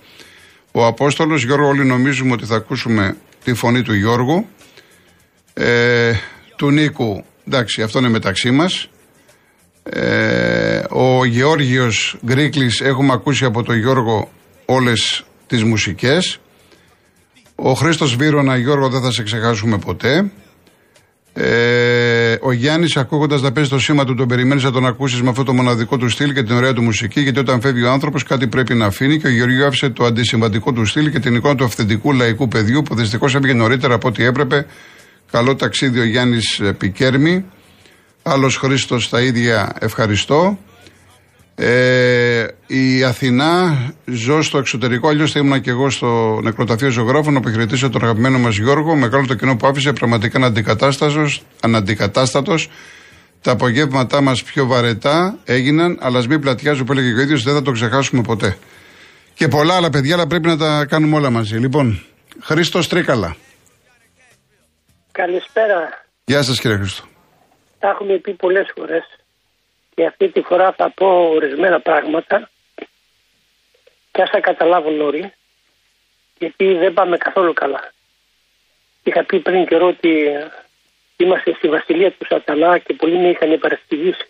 Ο 0.71 0.85
Απόστολος 0.85 1.43
Γιώργο, 1.43 1.67
όλοι 1.67 1.85
νομίζουμε 1.85 2.31
ότι 2.31 2.45
θα 2.45 2.55
ακούσουμε 2.55 3.17
τη 3.43 3.53
φωνή 3.53 3.81
του 3.81 3.93
Γιώργου. 3.93 4.47
Ε, 5.53 6.13
του 6.55 6.71
Νίκου, 6.71 7.23
εντάξει, 7.47 7.81
αυτό 7.81 7.99
είναι 7.99 8.09
μεταξύ 8.09 8.51
μας. 8.51 8.89
Ε, 9.83 10.81
ο 10.89 11.25
Γεώργιος 11.25 12.17
Γκρίκλης 12.25 12.81
έχουμε 12.81 13.13
ακούσει 13.13 13.45
από 13.45 13.63
τον 13.63 13.77
Γιώργο 13.77 14.31
όλες 14.65 15.23
τις 15.47 15.63
μουσικές. 15.63 16.39
Ο 17.55 17.73
Χρήστος 17.73 18.15
Βίρονα, 18.15 18.57
Γιώργο, 18.57 18.89
δεν 18.89 19.01
θα 19.01 19.11
σε 19.11 19.23
ξεχάσουμε 19.23 19.77
ποτέ. 19.77 20.31
Ε, 21.33 22.35
ο 22.41 22.51
Γιάννης, 22.51 22.97
ακούγοντας 22.97 23.41
να 23.41 23.51
παίζει 23.51 23.69
το 23.69 23.79
σήμα 23.79 24.05
του, 24.05 24.15
τον 24.15 24.27
περιμένεις 24.27 24.63
να 24.63 24.71
τον 24.71 24.85
ακούσεις 24.85 25.21
με 25.21 25.29
αυτό 25.29 25.43
το 25.43 25.53
μοναδικό 25.53 25.97
του 25.97 26.09
στυλ 26.09 26.33
και 26.33 26.43
την 26.43 26.55
ωραία 26.55 26.73
του 26.73 26.81
μουσική, 26.81 27.21
γιατί 27.21 27.39
όταν 27.39 27.61
φεύγει 27.61 27.83
ο 27.83 27.91
άνθρωπος 27.91 28.23
κάτι 28.23 28.47
πρέπει 28.47 28.73
να 28.73 28.85
αφήνει. 28.85 29.19
Και 29.19 29.27
ο 29.27 29.29
Γεωργίου 29.29 29.65
άφησε 29.65 29.89
το 29.89 30.05
αντισυμβατικό 30.05 30.71
του 30.71 30.85
στυλ 30.85 31.11
και 31.11 31.19
την 31.19 31.35
εικόνα 31.35 31.55
του 31.55 31.63
αυθεντικού 31.63 32.13
λαϊκού 32.13 32.47
παιδιού 32.47 32.81
που 32.81 32.95
δυστυχώς 32.95 33.35
έβγαινε 33.35 33.59
νωρίτερα 33.59 33.93
από 33.93 34.07
ό,τι 34.07 34.23
έπρεπε. 34.23 34.65
Καλό 35.31 35.55
ταξίδι 35.55 35.99
ο 35.99 36.05
Γιάννης 36.05 36.61
Πικέρμη. 36.77 37.45
Άλλος 38.23 38.57
Χρήστος 38.57 39.09
τα 39.09 39.21
ίδια 39.21 39.75
ευχαριστώ. 39.79 40.57
Ε, 41.61 42.47
η 42.67 43.03
Αθηνά, 43.03 43.77
ζω 44.05 44.41
στο 44.41 44.57
εξωτερικό, 44.57 45.07
αλλιώς 45.07 45.31
θα 45.31 45.39
ήμουν 45.39 45.61
και 45.61 45.69
εγώ 45.69 45.89
στο 45.89 46.39
νεκροταφείο 46.43 46.89
ζωγράφων 46.89 47.33
να 47.33 47.39
αποχαιρετήσω 47.39 47.89
τον 47.89 48.03
αγαπημένο 48.03 48.39
μας 48.39 48.57
Γιώργο. 48.57 48.95
Μεγάλο 48.95 49.25
το 49.25 49.35
κοινό 49.35 49.57
που 49.57 49.67
άφησε, 49.67 49.93
πραγματικά 49.93 50.37
αναντικατάστατο. 51.61 52.55
Τα 53.41 53.51
απογεύματά 53.51 54.21
μας 54.21 54.43
πιο 54.43 54.65
βαρετά 54.65 55.37
έγιναν, 55.45 55.97
αλλά 56.01 56.23
μην 56.27 56.39
πλατιάζω 56.39 56.83
που 56.83 56.91
έλεγε 56.91 57.13
ο 57.13 57.21
ίδιος, 57.21 57.43
δεν 57.43 57.53
θα 57.53 57.61
το 57.61 57.71
ξεχάσουμε 57.71 58.21
ποτέ. 58.21 58.57
Και 59.33 59.47
πολλά 59.47 59.75
άλλα 59.75 59.89
παιδιά, 59.89 60.13
αλλά 60.15 60.27
πρέπει 60.27 60.47
να 60.47 60.57
τα 60.57 60.85
κάνουμε 60.89 61.15
όλα 61.15 61.29
μαζί. 61.29 61.57
Λοιπόν, 61.57 62.03
Χρήστος 62.41 62.87
Τρίκαλα. 62.87 63.35
Καλησπέρα. 65.11 66.05
Γεια 66.25 66.41
σας 66.41 66.59
κύριε 66.59 66.77
Χρήστο. 66.77 67.03
Τα 67.79 67.89
έχουμε 67.89 68.17
πει 68.17 68.33
πολλές 68.33 68.71
φορές 68.75 69.18
και 69.99 70.05
αυτή 70.05 70.29
τη 70.29 70.41
φορά 70.41 70.71
θα 70.71 70.89
πω 70.89 71.29
ορισμένα 71.29 71.79
πράγματα 71.79 72.49
και 74.11 74.21
ας 74.21 74.29
τα 74.29 74.39
καταλάβουν 74.39 75.01
όλοι 75.01 75.33
γιατί 76.37 76.73
δεν 76.73 76.93
πάμε 76.93 77.17
καθόλου 77.17 77.53
καλά. 77.53 77.91
Είχα 79.03 79.23
πει 79.23 79.39
πριν 79.39 79.67
καιρό 79.67 79.87
ότι 79.87 80.29
είμαστε 81.17 81.53
στη 81.53 81.67
βασιλεία 81.67 82.11
του 82.11 82.25
σατανά 82.25 82.77
και 82.77 82.93
πολλοί 82.93 83.17
με 83.17 83.29
είχαν 83.29 83.59
παραστηγήσει. 83.59 84.27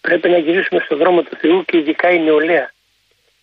Πρέπει 0.00 0.28
να 0.28 0.38
γυρίσουμε 0.38 0.80
στον 0.84 0.98
δρόμο 0.98 1.22
του 1.22 1.36
Θεού 1.36 1.64
και 1.64 1.78
ειδικά 1.78 2.10
η 2.10 2.18
νεολαία 2.18 2.72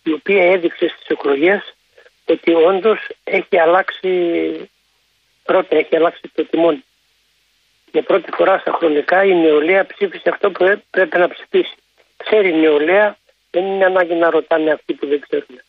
η 0.02 0.12
οποία 0.12 0.52
έδειξε 0.52 0.88
στις 0.88 1.06
εκλογές 1.06 1.74
ότι 2.24 2.52
όντως 2.52 3.08
έχει 3.24 3.58
αλλάξει 3.58 4.70
πρώτα 5.42 5.76
έχει 5.76 5.96
αλλάξει 5.96 6.22
το 6.34 6.44
τιμόνι 6.44 6.84
για 7.96 8.04
πρώτη 8.04 8.30
φορά 8.36 8.58
στα 8.58 8.72
χρονικά 8.72 9.24
η 9.24 9.34
νεολαία 9.34 9.86
ψήφισε 9.86 10.28
αυτό 10.28 10.50
που 10.50 10.82
πρέπει 10.90 11.18
να 11.18 11.28
ψηφίσει. 11.28 11.74
Ξέρει 12.16 12.48
η 12.48 12.60
νεολαία, 12.60 13.16
δεν 13.50 13.64
είναι 13.64 13.84
ανάγκη 13.84 14.14
να 14.14 14.30
ρωτάνε 14.30 14.70
αυτοί 14.70 14.94
που 14.94 15.06
δεν 15.06 15.20
ξέρουν. 15.20 15.60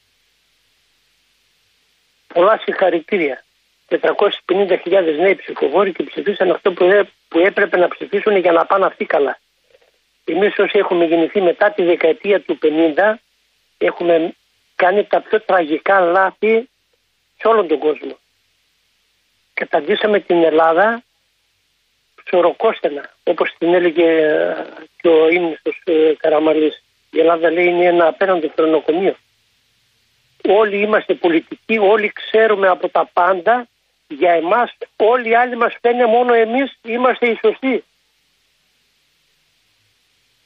Πολλά 2.33 2.59
συγχαρητήρια. 2.63 3.43
450.000 3.89 5.15
νέοι 5.19 5.35
ψηφοφόροι 5.35 5.91
και 5.91 6.03
ψηφίσαν 6.03 6.51
αυτό 6.51 6.73
που 6.73 7.39
έπρεπε 7.39 7.77
να 7.77 7.87
ψηφίσουν 7.87 8.35
για 8.37 8.51
να 8.51 8.65
πάνε 8.65 8.85
αυτοί 8.85 9.05
καλά. 9.05 9.39
Εμείς 10.25 10.57
όσοι 10.57 10.77
έχουμε 10.77 11.05
γεννηθεί 11.05 11.41
μετά 11.41 11.71
τη 11.71 11.83
δεκαετία 11.83 12.41
του 12.41 12.59
50 12.63 13.13
έχουμε 13.77 14.33
κάνει 14.75 15.03
τα 15.03 15.21
πιο 15.21 15.41
τραγικά 15.41 15.99
λάθη 15.99 16.69
σε 17.37 17.47
όλον 17.47 17.67
τον 17.67 17.79
κόσμο. 17.79 18.17
Καταντήσαμε 19.53 20.19
την 20.19 20.43
Ελλάδα 20.43 21.01
ψωροκόστενα, 22.27 23.09
όπως 23.23 23.55
την 23.57 23.73
έλεγε 23.73 24.03
ε, 24.03 24.55
και 25.01 25.07
ο 25.07 25.29
ύμνηστος 25.29 25.81
ε, 25.83 26.13
Καραμαλής. 26.17 26.83
Η 27.11 27.19
Ελλάδα 27.19 27.51
λέει 27.51 27.65
είναι 27.65 27.85
ένα 27.85 28.07
απέναντι 28.07 28.51
χρονοκομείο. 28.55 29.15
Όλοι 30.47 30.77
είμαστε 30.77 31.13
πολιτικοί, 31.13 31.77
όλοι 31.77 32.11
ξέρουμε 32.13 32.67
από 32.67 32.89
τα 32.89 33.09
πάντα. 33.13 33.67
Για 34.07 34.31
εμάς 34.31 34.77
όλοι 34.95 35.29
οι 35.29 35.35
άλλοι 35.35 35.57
μας 35.57 35.77
φαίνεται 35.81 36.05
μόνο 36.05 36.33
εμείς 36.33 36.79
είμαστε 36.83 37.27
οι 37.27 37.37
σωστοί. 37.41 37.83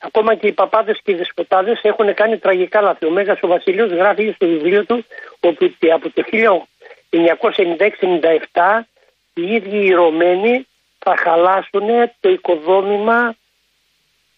Ακόμα 0.03 0.35
και 0.35 0.47
οι 0.47 0.51
παπάδες 0.51 0.99
και 1.03 1.11
οι 1.11 1.15
δεσποτάδες 1.15 1.79
έχουν 1.81 2.13
κάνει 2.13 2.37
τραγικά 2.37 2.81
λάθη. 2.81 3.05
Ο 3.05 3.09
Μέγας 3.09 3.39
ο 3.41 3.47
Βασιλείος 3.47 3.91
γράφει 3.91 4.31
στο 4.35 4.47
βιβλίο 4.47 4.85
του 4.85 5.05
ότι 5.39 5.75
από 5.91 6.09
το 6.09 6.23
1996-97 6.29 8.81
οι 9.33 9.53
ίδιοι 9.53 9.85
οι 9.85 9.91
Ρωμένοι 9.91 10.67
θα 11.03 11.13
χαλάσουν 11.23 11.87
το 12.19 12.29
οικοδόμημα 12.29 13.35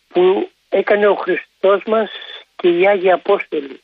που 0.09 0.49
έκανε 0.69 1.07
ο 1.07 1.15
Χριστός 1.15 1.81
μας 1.85 2.09
και 2.55 2.67
οι 2.67 2.87
Άγιοι 2.87 3.11
Απόστολοι. 3.11 3.81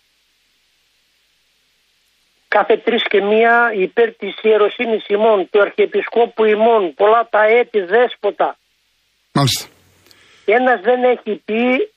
Κάθε 2.48 2.78
τρεις 2.78 3.04
και 3.04 3.22
μία 3.22 3.72
υπέρ 3.76 4.14
της 4.16 4.36
ιεροσύνης 4.42 5.08
ημών, 5.08 5.50
του 5.50 5.62
Αρχιεπισκόπου 5.62 6.46
ημών, 6.46 6.94
πολλά 6.94 7.28
τα 7.30 7.44
έτη 7.44 7.80
δέσποτα. 7.80 8.58
Μάλιστα. 9.34 9.68
Ένας 10.46 10.82
δεν 10.82 11.04
έχει 11.04 11.42
πει 11.46 11.92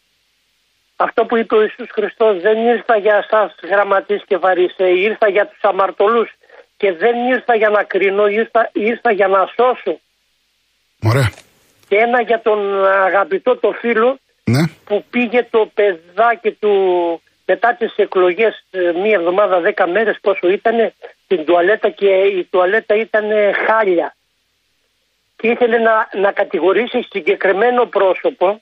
αυτό 0.97 1.25
που 1.25 1.37
είπε 1.37 1.55
ο 1.57 1.63
Ιησούς 1.63 1.89
Χριστός, 1.93 2.41
δεν 2.41 2.59
ήρθα 2.67 2.97
για 2.99 3.27
σας 3.31 3.55
γραμματείς 3.71 4.23
και 4.27 4.37
βαρισαίοι, 4.37 4.99
ήρθα 5.01 5.29
για 5.31 5.47
τους 5.47 5.63
αμαρτωλούς 5.63 6.31
και 6.77 6.93
δεν 6.93 7.17
ήρθα 7.35 7.57
για 7.57 7.69
να 7.69 7.83
κρίνω, 7.85 8.27
ήρθα, 8.27 8.71
ήρθα 8.73 9.13
για 9.13 9.29
να 9.29 9.41
σώσω. 9.57 10.01
Ωραία. 11.03 11.31
Και 11.89 11.97
ένα 11.97 12.23
για 12.23 12.41
τον 12.43 12.85
αγαπητό 12.85 13.57
το 13.57 13.73
φίλο 13.81 14.19
ναι. 14.45 14.63
που 14.85 15.05
πήγε 15.11 15.47
το 15.51 15.71
παιδάκι 15.75 16.51
του 16.51 16.75
μετά 17.47 17.77
τις 17.79 17.95
εκλογές 17.97 18.65
ε, 18.71 18.79
μία 19.03 19.17
εβδομάδα, 19.21 19.61
δέκα 19.61 19.87
μέρες 19.89 20.19
πόσο 20.21 20.49
ήταν 20.49 20.93
στην 21.25 21.45
τουαλέτα 21.45 21.89
και 21.91 22.11
η 22.39 22.49
τουαλέτα 22.51 22.95
ήταν 22.95 23.25
χάλια. 23.67 24.15
Και 25.37 25.49
ήθελε 25.49 25.79
να, 25.79 26.09
να 26.21 26.33
κατηγορήσει 26.33 27.07
συγκεκριμένο 27.11 27.87
πρόσωπο 27.87 28.61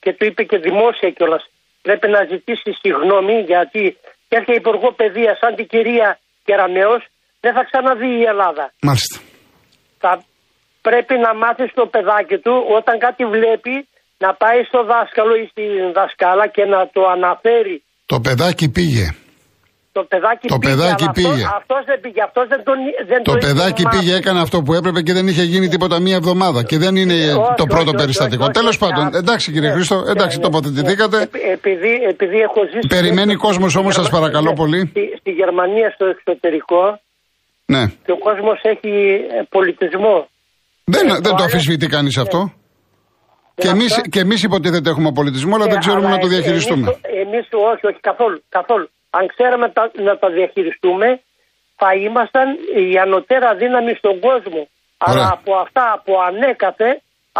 και 0.00 0.12
του 0.12 0.24
είπε 0.24 0.42
και 0.42 0.58
δημόσια 0.58 1.10
κιόλας 1.10 1.50
πρέπει 1.82 2.08
να 2.08 2.24
ζητήσει 2.24 2.72
συγγνώμη 2.80 3.40
γιατί 3.40 3.96
έρχεται 4.28 4.58
υπουργό 4.58 4.92
παιδείας 4.92 5.38
σαν 5.38 5.54
την 5.54 5.66
κυρία 5.66 6.18
Κεραμέως 6.44 7.06
δεν 7.40 7.52
θα 7.52 7.64
ξαναδεί 7.64 8.10
η 8.18 8.22
Ελλάδα. 8.22 8.72
Μάλιστα. 8.82 9.20
Θα 9.98 10.24
πρέπει 10.80 11.14
να 11.18 11.34
μάθεις 11.34 11.70
στο 11.70 11.86
παιδάκι 11.86 12.38
του 12.38 12.54
όταν 12.78 12.98
κάτι 12.98 13.24
βλέπει 13.24 13.88
να 14.18 14.34
πάει 14.34 14.60
στο 14.62 14.84
δάσκαλο 14.84 15.34
ή 15.42 15.46
στην 15.50 15.92
δασκάλα 15.92 16.46
και 16.46 16.64
να 16.64 16.88
το 16.92 17.06
αναφέρει. 17.06 17.82
Το 18.06 18.20
παιδάκι 18.20 18.68
πήγε. 18.70 19.06
Το 19.92 20.04
παιδάκι 20.04 20.48
το 20.48 20.58
πήγε. 20.58 20.74
Παιδάκι 20.74 21.06
πήγε. 21.18 21.44
Αυτό, 21.44 21.56
αυτός 21.60 21.82
δεν 21.90 22.00
πήγε. 22.00 22.22
Αυτός 22.22 22.48
δεν 22.48 22.62
τον, 22.64 22.76
δεν 23.06 23.22
το 23.22 23.34
παιδάκι 23.44 23.82
πήγε, 23.92 24.14
έκανε 24.14 24.40
αυτό 24.40 24.62
που 24.62 24.72
έπρεπε 24.74 25.00
και 25.02 25.12
δεν 25.12 25.26
είχε 25.26 25.42
γίνει 25.42 25.68
τίποτα 25.68 26.00
μία 26.00 26.16
εβδομάδα. 26.16 26.60
Και 26.64 26.78
δεν 26.78 26.96
είναι 26.96 27.14
όχι, 27.14 27.54
το 27.56 27.66
πρώτο 27.66 27.90
όχι, 27.90 28.00
περιστατικό. 28.02 28.48
Τέλος 28.48 28.78
πάντων, 28.78 29.14
εντάξει 29.14 29.52
κύριε 29.52 29.68
ναι, 29.68 29.74
Χρήστο, 29.74 29.96
ναι, 30.00 30.10
εντάξει 30.10 30.36
ναι, 30.36 30.42
τοποθετηθήκατε. 30.42 31.28
Επειδή, 31.56 31.92
επειδή 32.08 32.38
έχω 32.38 32.60
ζήσει. 32.72 32.86
Περιμένει 32.88 33.34
κόσμος 33.34 33.76
όμως, 33.76 33.94
σας 33.94 34.08
παρακαλώ 34.10 34.52
πολύ. 34.52 34.86
Στη, 34.90 35.14
στη 35.18 35.30
Γερμανία, 35.30 35.90
στο 35.90 36.04
εξωτερικό, 36.06 37.00
Ναι. 37.64 37.82
Και 38.04 38.12
ο 38.12 38.18
κόσμος 38.18 38.60
έχει 38.62 38.94
ε, 39.38 39.42
πολιτισμό. 39.48 40.28
Δεν, 40.94 41.06
Ε, 41.08 41.12
δεν 41.12 41.22
το 41.22 41.28
το 41.28 41.34
άλλο- 41.34 41.44
αφισβητεί 41.44 41.86
κανείς 41.96 42.16
αυτό. 42.24 42.40
Και 43.60 43.68
αυτό- 43.68 43.70
εμείς, 43.78 43.90
και 44.12 44.20
εμείς 44.20 44.40
υποτίθεται 44.48 44.88
έχουμε 44.90 45.10
πολιτισμό, 45.12 45.54
αλλά 45.56 45.66
δεν 45.72 45.78
ξέρουμε 45.84 46.08
να 46.14 46.18
το 46.18 46.26
διαχειριστούμε. 46.26 46.86
Εμείς 47.24 47.46
όχι, 47.72 47.84
όχι 47.90 48.00
καθόλου, 48.10 48.38
καθόλου. 48.58 48.86
Αν 49.18 49.22
ξέραμε 49.32 49.66
τα, 49.76 49.82
να 50.08 50.14
τα 50.22 50.28
διαχειριστούμε, 50.36 51.06
θα 51.80 51.88
ήμασταν 52.06 52.46
η 52.84 52.98
ανωτέρα 53.04 53.48
δύναμη 53.62 53.92
στον 54.02 54.14
κόσμο. 54.26 54.60
Ωραία. 54.66 54.72
Αλλά 55.06 55.24
από 55.36 55.50
αυτά, 55.64 55.84
από 55.98 56.12
ανέκαθε, 56.28 56.90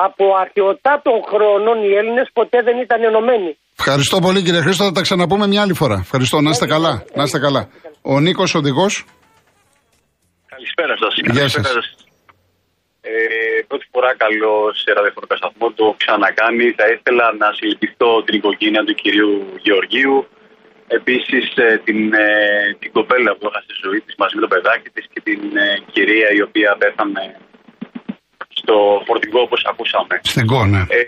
από 0.07 0.25
αρχαιοτά 0.45 0.95
των 1.07 1.17
χρόνων 1.31 1.77
οι 1.87 1.93
Έλληνες 2.01 2.27
ποτέ 2.39 2.59
δεν 2.69 2.77
ήταν 2.87 2.99
ενωμένοι. 3.11 3.51
Ευχαριστώ 3.79 4.17
πολύ 4.27 4.43
κύριε 4.43 4.61
Χρήστο, 4.61 4.85
θα 4.85 4.93
τα 4.93 5.01
ξαναπούμε 5.07 5.47
μια 5.47 5.63
άλλη 5.65 5.75
φορά. 5.75 5.97
Ευχαριστώ, 6.07 6.41
να 6.41 6.51
είστε 6.51 6.65
Έγινε, 6.65 6.79
καλά. 6.81 6.93
έγινε. 6.95 7.11
Να 7.19 7.23
είστε 7.23 7.39
καλά. 7.39 7.63
Ο 8.03 8.21
Νίκος 8.21 8.55
οδηγός. 8.55 9.05
Καλησπέρα 10.53 10.95
σας. 11.03 11.13
Γεια 11.35 11.49
σας. 11.49 11.67
Ε, 13.69 13.75
πρώτη 13.75 13.87
φορά 13.93 14.15
καλό 14.25 14.73
σε 14.81 14.93
ραδιοφωνικό 14.93 15.37
σταθμό 15.37 15.67
το 15.73 15.85
έχω 15.85 15.95
ξανακάνει. 16.03 16.67
Θα 16.79 16.87
ήθελα 16.95 17.27
να 17.43 17.53
συλληπιθώ 17.53 18.23
την 18.23 18.35
οικογένεια 18.39 18.85
του 18.85 18.95
κυρίου 18.95 19.33
Γεωργίου. 19.63 20.27
Επίσης 20.87 21.45
την, 21.85 22.13
ε, 22.13 22.77
την 22.79 22.93
κοπέλα 22.93 23.31
που 23.37 23.47
έχασε 23.49 23.67
τη 23.67 23.77
ζωή 23.85 24.01
της 24.01 24.15
μαζί 24.19 24.35
με 24.37 24.41
το 24.41 24.49
παιδάκι 24.49 24.89
της 24.91 25.07
και 25.13 25.21
την 25.21 25.57
ε, 25.57 25.83
κυρία 25.93 26.29
η 26.31 26.43
οποία 26.43 26.77
πέθανε 26.79 27.37
στο 28.49 29.03
φορτηγό 29.07 29.41
όπως 29.41 29.65
ακούσαμε. 29.71 30.21
Στην 30.23 30.47
Κόνα. 30.47 30.87
Ε, 30.89 31.07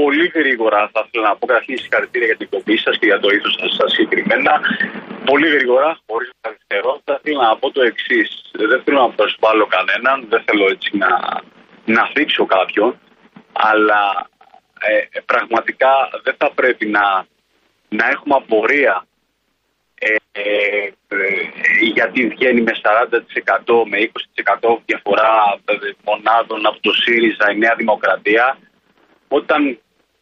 πολύ 0.00 0.26
γρήγορα 0.34 0.90
θα 0.92 1.00
ήθελα 1.06 1.28
να 1.28 1.36
πω 1.36 1.46
καταρχήν 1.46 1.78
συγχαρητήρια 1.78 2.26
για 2.26 2.36
την 2.36 2.48
κομπή 2.52 2.76
σας 2.84 2.98
και 2.98 3.06
για 3.06 3.20
το 3.20 3.28
ήθο 3.36 3.48
σας 3.78 3.92
συγκεκριμένα. 3.92 4.52
Πολύ 5.30 5.48
γρήγορα, 5.54 5.98
χωρίς 6.06 6.28
να 6.32 6.38
καθυστερώ, 6.44 6.92
θα 7.04 7.20
ήθελα 7.20 7.42
να 7.48 7.56
πω 7.60 7.70
το 7.70 7.82
εξής. 7.90 8.28
Δεν 8.52 8.80
θέλω 8.84 9.00
να 9.06 9.10
προσβάλλω 9.18 9.66
κανέναν, 9.76 10.16
δεν 10.32 10.42
θέλω 10.46 10.64
έτσι 10.74 10.90
να, 11.02 11.08
να 11.84 12.10
θίξω 12.14 12.46
κάποιον, 12.46 12.98
αλλά 13.52 14.28
ε, 14.80 14.96
ε, 14.96 15.20
πραγματικά 15.20 16.10
δεν 16.22 16.34
θα 16.38 16.50
πρέπει 16.54 16.86
να, 16.86 17.26
να 17.88 18.08
έχουμε 18.10 18.34
απορία 18.34 19.06
ε, 19.98 20.14
ε, 20.32 20.42
ε, 21.08 21.50
γιατί 21.92 22.28
βγαίνει 22.28 22.60
με 22.60 22.72
40% 22.82 23.84
με 23.86 24.10
20% 24.60 24.78
διαφορά 24.84 25.58
ε, 25.64 25.74
μονάδων 26.04 26.66
από 26.66 26.80
το 26.80 26.92
ΣΥΡΙΖΑ 26.92 27.50
η 27.50 27.58
Νέα 27.58 27.74
Δημοκρατία. 27.74 28.58
Όταν, 29.28 29.78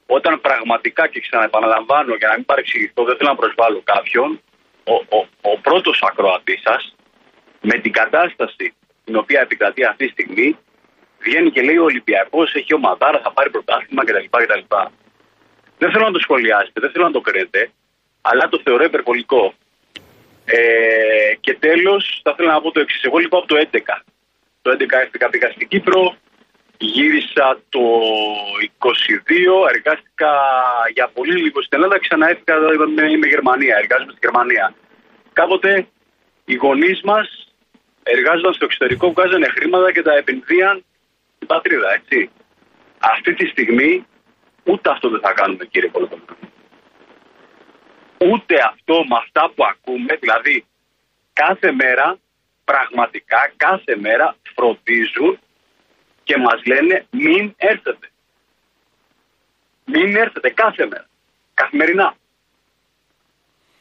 όταν 0.06 0.40
πραγματικά 0.40 1.08
και 1.08 1.20
ξαναεπαναλαμβάνω 1.20 2.14
για 2.14 2.28
να 2.28 2.34
μην 2.34 2.44
παρεξηγηθώ 2.44 3.04
δεν 3.04 3.16
θέλω 3.16 3.30
να 3.30 3.36
προσβάλλω 3.36 3.80
κάποιον 3.84 4.40
ο, 4.84 4.94
ο, 4.94 5.26
ο 5.40 5.58
πρώτος 5.58 6.02
ακροατής 6.02 6.60
σας 6.64 6.94
με 7.60 7.78
την 7.78 7.92
κατάσταση 7.92 8.74
την 9.04 9.16
οποία 9.16 9.40
επικρατεί 9.40 9.84
αυτή 9.84 10.04
τη 10.04 10.12
στιγμή 10.12 10.58
βγαίνει 11.22 11.50
και 11.50 11.62
λέει 11.62 11.76
ο 11.76 11.84
Ολυμπιακός 11.84 12.54
έχει 12.54 12.74
ομαδάρα, 12.74 13.20
θα 13.24 13.32
πάρει 13.32 13.50
πρωτάθλημα 13.50 14.04
κτλ. 14.04 14.26
κτλ. 14.30 14.76
Δεν 15.78 15.90
θέλω 15.90 16.04
να 16.04 16.12
το 16.12 16.18
σχολιάσετε, 16.18 16.80
δεν 16.80 16.90
θέλω 16.90 17.04
να 17.04 17.10
το 17.10 17.20
κρίνετε, 17.20 17.70
αλλά 18.20 18.48
το 18.48 18.60
θεωρώ 18.64 18.84
υπερβολικό. 18.84 19.54
Ε, 20.44 21.34
και 21.40 21.54
τέλος, 21.54 22.20
θα 22.22 22.30
ήθελα 22.34 22.52
να 22.52 22.60
πω 22.60 22.70
το 22.70 22.80
εξής. 22.80 23.02
Εγώ 23.02 23.18
λοιπόν 23.18 23.38
από 23.38 23.48
το 23.48 23.56
11. 23.72 24.02
Το 24.62 24.70
11 24.70 24.76
έφυγα 25.04 25.28
πήγα 25.28 25.50
στην 25.50 25.68
Κύπρο, 25.68 26.16
γύρισα 26.78 27.60
το 27.68 27.80
22, 28.78 29.68
εργάστηκα 29.74 30.32
για 30.92 31.10
πολύ 31.14 31.36
λίγο 31.40 31.62
στην 31.62 31.78
Ελλάδα, 31.78 31.98
ξανά 31.98 32.28
έφυγα 32.28 32.58
με, 32.58 33.16
με 33.16 33.26
Γερμανία, 33.26 33.76
εργάζομαι 33.76 34.12
στη 34.12 34.20
Γερμανία. 34.22 34.74
Κάποτε 35.32 35.86
οι 36.44 36.54
γονείς 36.54 37.00
μας 37.02 37.52
εργάζονταν 38.02 38.52
στο 38.52 38.64
εξωτερικό, 38.64 39.12
βγάζανε 39.12 39.48
χρήματα 39.48 39.92
και 39.92 40.02
τα 40.02 40.12
επενδύαν 40.16 40.84
στην 41.42 41.46
πατρίδα, 41.46 41.92
έτσι. 41.92 42.30
Αυτή 42.98 43.34
τη 43.34 43.46
στιγμή 43.46 44.06
ούτε 44.64 44.90
αυτό 44.90 45.08
δεν 45.08 45.20
θα 45.20 45.32
κάνουμε 45.32 45.64
κύριε 45.64 45.88
Κολοκοτρώνη 45.88 46.52
ούτε 48.30 48.54
αυτό 48.70 48.94
με 49.08 49.16
αυτά 49.22 49.52
που 49.54 49.64
ακούμε, 49.64 50.16
δηλαδή 50.20 50.64
κάθε 51.32 51.72
μέρα, 51.72 52.18
πραγματικά 52.64 53.52
κάθε 53.56 53.96
μέρα 53.96 54.36
φροντίζουν 54.54 55.38
και 56.24 56.36
μας 56.36 56.60
λένε 56.66 57.06
μην 57.10 57.54
έρθετε. 57.56 58.06
Μην 59.84 60.16
έρθετε 60.16 60.50
κάθε 60.50 60.86
μέρα. 60.86 61.06
Καθημερινά. 61.54 62.14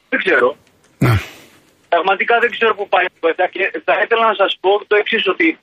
Δεν 0.08 0.18
ξέρω. 0.18 0.56
Ναι. 0.98 1.14
Πραγματικά 1.88 2.38
δεν 2.38 2.50
ξέρω 2.50 2.74
που 2.74 2.88
πάει 2.88 3.04
το 3.20 3.28
ΕΤΑ 3.28 3.46
και 3.46 3.82
θα 3.84 4.00
ήθελα 4.02 4.26
να 4.26 4.34
σας 4.34 4.58
πω 4.60 4.84
το 4.86 4.96
εξής 4.96 5.28
ότι 5.28 5.58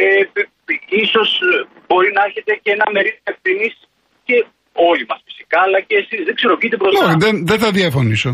ε, 0.00 0.06
ε, 0.40 0.42
ίσως 1.02 1.28
ε, 1.50 1.66
μπορεί 1.86 2.10
να 2.18 2.22
έχετε 2.28 2.52
και 2.62 2.70
ένα 2.76 2.86
μερίδιο 2.94 3.24
ευθύνης 3.32 3.74
και 4.26 4.36
όλοι 4.88 5.04
μας 5.08 5.20
φυσικά, 5.28 5.58
αλλά 5.66 5.80
και 5.80 5.96
εσείς. 6.02 6.20
Δεν 6.28 6.34
ξέρω, 6.38 6.54
βγείτε 6.60 6.76
μπροστά. 6.76 7.04
Όχι, 7.04 7.16
δεν, 7.24 7.34
δεν 7.50 7.58
θα 7.62 7.70
διαφωνήσω. 7.78 8.30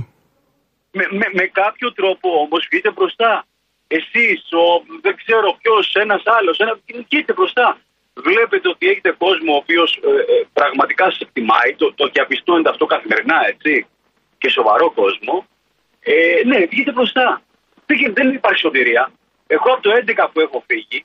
Με, 0.98 1.05
με, 1.18 1.27
με 1.38 1.44
κάποιο 1.61 1.88
τρόπο 1.98 2.29
όμως 2.44 2.61
βγείτε 2.70 2.90
μπροστά. 2.90 3.33
Εσείς, 3.98 4.38
δεν 5.05 5.14
ξέρω 5.22 5.48
ποιος, 5.61 5.94
ένας 6.05 6.22
άλλος, 6.37 6.57
ένα, 6.59 6.75
βγείτε 7.11 7.33
μπροστά. 7.33 7.68
Βλέπετε 8.29 8.68
ότι 8.68 8.85
έχετε 8.92 9.11
κόσμο 9.25 9.53
ο 9.55 9.61
οποίος 9.64 9.90
πραγματικά 10.53 11.05
σας 11.11 11.20
εκτιμάει, 11.27 11.70
το, 11.77 11.87
το 11.94 12.05
διαπιστώνετε 12.12 12.68
αυτό 12.68 12.85
καθημερινά, 12.87 13.38
έτσι, 13.53 13.87
και 14.38 14.48
σοβαρό 14.51 14.90
κόσμο. 15.01 15.35
Ε, 16.01 16.14
ναι, 16.51 16.59
βγείτε 16.72 16.92
μπροστά. 16.92 17.42
Δεν, 17.87 17.98
δεν 18.18 18.29
υπάρχει 18.38 18.61
σωτηρία. 18.66 19.05
Εγώ 19.46 19.68
από 19.75 19.83
το 19.83 19.90
11 20.25 20.29
που 20.33 20.40
έχω 20.40 20.59
φύγει, 20.68 21.05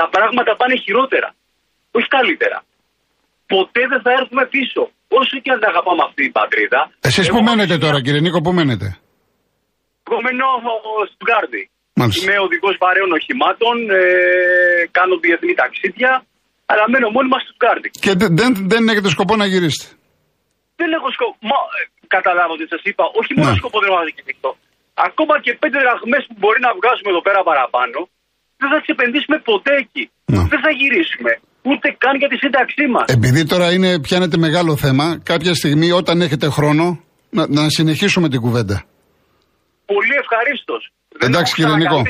τα 0.00 0.06
πράγματα 0.14 0.52
πάνε 0.60 0.74
χειρότερα. 0.84 1.28
Όχι 1.96 2.08
καλύτερα. 2.18 2.58
Ποτέ 3.54 3.82
δεν 3.92 4.00
θα 4.04 4.10
έρθουμε 4.18 4.44
πίσω. 4.56 4.82
Όσο 5.20 5.34
και 5.42 5.50
αν 5.54 5.58
τα 5.62 5.68
αγαπάμε 5.72 6.02
αυτή 6.08 6.20
την 6.26 6.34
πατρίδα. 6.40 6.80
Εσείς 7.08 7.26
εγώ- 7.28 7.32
που 7.36 7.40
μένετε 7.48 7.76
τώρα, 7.84 7.98
κύριε 8.04 8.22
Νίκο, 8.24 8.38
που 8.44 8.52
μένετε; 8.58 8.88
Εγώ 10.06 10.18
μένω 10.26 10.46
στην 11.12 11.26
Κάρδη. 11.32 11.62
Μάλιστα. 12.00 12.20
Είμαι 12.22 12.36
οδηγός 12.46 12.74
βαρέων 12.84 13.10
οχημάτων, 13.18 13.76
ε, 14.00 14.02
κάνω 14.96 15.14
διεθνή 15.24 15.52
ταξίδια, 15.62 16.12
αλλά 16.70 16.84
μένω 16.92 17.08
μόνιμα 17.16 17.38
στην 17.44 17.56
Κάρδη. 17.64 17.88
Και 18.04 18.12
δεν, 18.20 18.30
δεν, 18.40 18.50
δεν 18.72 18.82
έχετε 18.92 19.08
σκοπό 19.16 19.34
να 19.42 19.46
γυρίσετε. 19.52 19.88
Δεν 20.80 20.90
έχω 20.96 21.08
σκοπό. 21.16 21.34
Μα, 21.50 21.58
ε, 21.78 21.80
καταλάβατε, 22.16 22.64
σας 22.72 22.82
είπα, 22.88 23.04
όχι 23.20 23.32
μόνο 23.38 23.50
Ναι. 23.52 23.60
σκοπό 23.62 23.76
δεν 23.80 23.88
έχω 23.90 23.98
να 24.02 24.06
διεκδικηθώ. 24.08 24.50
Ακόμα 25.08 25.34
και 25.44 25.50
πέντε 25.62 25.78
δραχμέ 25.84 26.18
που 26.28 26.34
μπορεί 26.42 26.58
να 26.66 26.70
βγάζουμε 26.78 27.10
εδώ 27.14 27.22
πέρα 27.26 27.40
παραπάνω, 27.50 27.98
δεν 28.60 28.68
θα 28.72 28.78
τι 28.82 28.88
επενδύσουμε 28.96 29.36
ποτέ 29.50 29.72
εκεί. 29.84 30.04
Ναι. 30.32 30.42
Δεν 30.52 30.60
θα 30.64 30.70
γυρίσουμε. 30.80 31.32
Ούτε 31.70 31.86
καν 32.02 32.14
για 32.22 32.28
τη 32.32 32.36
σύνταξή 32.44 32.84
μας. 32.94 33.04
Επειδή 33.18 33.44
τώρα 33.52 33.72
είναι, 33.74 34.00
πιάνετε 34.00 34.36
μεγάλο 34.46 34.76
θέμα, 34.76 35.06
κάποια 35.22 35.54
στιγμή 35.54 35.90
όταν 36.00 36.20
έχετε 36.20 36.46
χρόνο 36.56 36.84
να, 37.30 37.42
να 37.48 37.68
συνεχίσουμε 37.68 38.28
την 38.28 38.40
κουβέντα. 38.40 38.76
Πολύ 39.92 40.14
ευχαρίστως. 40.22 40.82
Εντάξει, 41.18 41.54
κύριε 41.54 41.76
Νίκο. 41.76 42.02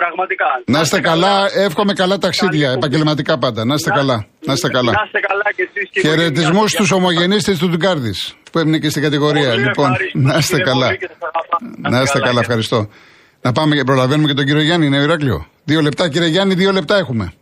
Πραγματικά. 0.00 0.46
Να 0.66 0.80
είστε 0.80 1.00
καλά, 1.00 1.34
εύχομαι 1.66 1.92
καλά 1.92 2.18
ταξίδια, 2.18 2.66
Καλή 2.66 2.76
επαγγελματικά 2.78 3.38
πάντα. 3.38 3.64
Να 3.64 3.74
είστε 3.74 3.90
καλά. 3.90 4.26
Να 4.46 4.52
είστε 4.52 4.68
καλά. 4.68 4.92
Να 4.92 5.02
είστε 5.06 5.20
καλά 5.20 5.46
και 5.56 5.62
εσείς 5.68 5.90
και 5.90 5.98
η 5.98 6.02
Χαιρετισμούς 6.02 6.44
οικογένειά 6.44 6.68
στους 6.68 6.88
σας. 6.88 6.98
ομογενείς 6.98 7.42
της 7.44 7.58
του 7.58 7.68
Τουγκάρδη 7.70 8.12
που 8.52 8.58
έμεινε 8.58 8.78
και 8.78 8.88
στην 8.88 9.02
κατηγορία. 9.02 9.48
Πολύ 9.48 9.62
Λοιπόν, 9.62 9.90
ευχαριστώ, 9.90 10.18
να 10.18 10.36
είστε 10.38 10.56
κύριε 10.56 10.72
καλά. 10.72 10.86
πολύ 10.86 10.98
και 10.98 11.08
σας 11.12 11.18
αγαπάω. 11.30 11.90
Να 11.94 12.00
είστε 12.00 12.18
καλά, 12.18 12.40
ευχαριστώ. 12.40 12.88
Να 13.42 13.52
πάμε 13.52 13.74
και 13.76 13.84
προλαβαίνουμε 13.84 14.28
και 14.28 14.34
τον 14.34 14.44
κύριο 14.44 14.62
Γιάννη, 14.62 14.86
είναι 14.86 14.96
Ηράκλειο. 14.96 15.46
Δύο 15.64 15.80
λεπτά, 15.80 16.08
κύριε 16.08 16.28
Γιάννη, 16.28 16.54
δύο 16.54 16.72
λεπτά 16.72 16.96
έχουμε. 16.96 17.32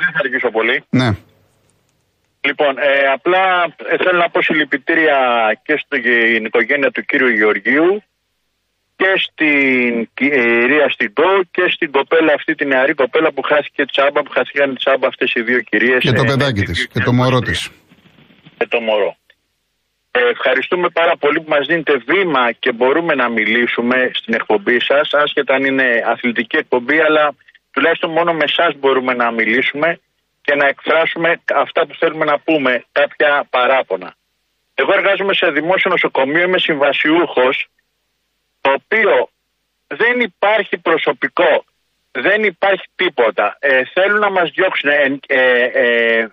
Δεν 0.00 0.10
θα 0.12 0.18
αργήσω 0.24 0.50
πολύ. 0.50 0.84
Ναι. 0.90 1.08
Λοιπόν, 2.40 2.78
ε, 2.78 3.12
απλά 3.12 3.44
ε, 3.92 3.96
θέλω 4.02 4.18
να 4.18 4.30
πω 4.30 4.42
συλληπιτήρια 4.42 5.18
και 5.62 5.74
στην 5.84 6.44
οικογένεια 6.44 6.90
του 6.90 7.02
κύριου 7.04 7.28
Γεωργίου 7.28 8.02
και 8.96 9.10
στην 9.26 10.08
κυρία 10.14 10.88
Στιντό 10.94 11.32
και 11.50 11.64
στην 11.74 11.90
κοπέλα 11.90 12.32
αυτή, 12.38 12.54
την 12.54 12.68
νεαρή 12.68 12.94
κοπέλα 12.94 13.32
που 13.32 13.42
χάθηκε 13.42 13.84
τσάμπα, 13.84 14.22
που 14.22 14.30
χάθηκαν 14.30 14.76
τσάμπα 14.76 15.06
αυτές 15.06 15.32
οι 15.34 15.42
δύο 15.42 15.60
κυρίες. 15.60 15.98
Και 15.98 16.12
το 16.12 16.22
ε, 16.22 16.26
παιδάκι 16.26 16.60
με 16.60 16.64
τη 16.64 16.72
τις 16.72 16.88
και 16.88 17.00
το 17.00 17.12
μωρό 17.12 17.40
τη. 17.40 17.54
και 18.58 18.66
το 18.68 18.80
μωρό. 18.80 19.16
Ε, 20.18 20.28
ευχαριστούμε 20.28 20.88
πάρα 20.88 21.16
πολύ 21.16 21.40
που 21.40 21.48
μας 21.48 21.66
δίνετε 21.66 21.96
βήμα 21.96 22.52
και 22.52 22.72
μπορούμε 22.72 23.14
να 23.14 23.28
μιλήσουμε 23.28 24.10
στην 24.14 24.34
εκπομπή 24.34 24.80
σας, 24.80 25.12
άσχετα 25.12 25.54
αν 25.54 25.64
είναι 25.64 26.02
αθλητική 26.06 26.56
εκπομπή, 26.56 27.00
αλλά 27.00 27.34
τουλάχιστον 27.70 28.10
μόνο 28.10 28.32
με 28.32 28.44
εσάς 28.44 28.74
μπορούμε 28.76 29.14
να 29.14 29.30
μιλήσουμε 29.30 30.00
και 30.42 30.54
να 30.54 30.66
εκφράσουμε 30.66 31.40
αυτά 31.54 31.86
που 31.86 31.94
θέλουμε 31.94 32.24
να 32.24 32.38
πούμε, 32.38 32.84
κάποια 32.92 33.46
παράπονα. 33.50 34.14
Εγώ 34.74 34.92
εργάζομαι 34.92 35.34
σε 35.34 35.50
δημόσιο 35.50 35.90
νοσοκομείο, 35.90 36.42
είμαι 36.42 36.58
συμβασιούχος, 36.58 37.68
το 38.60 38.70
οποίο 38.72 39.28
δεν 39.86 40.20
υπάρχει 40.20 40.78
προσωπικό, 40.78 41.64
δεν 42.10 42.42
υπάρχει 42.44 42.84
τίποτα. 42.94 43.56
Ε, 43.60 43.82
θέλουν 43.94 44.18
να 44.18 44.30
μας 44.30 44.50
διώξουν. 44.50 44.90
Ε, 44.90 45.18
ε, 45.26 45.62
ε, 45.62 46.28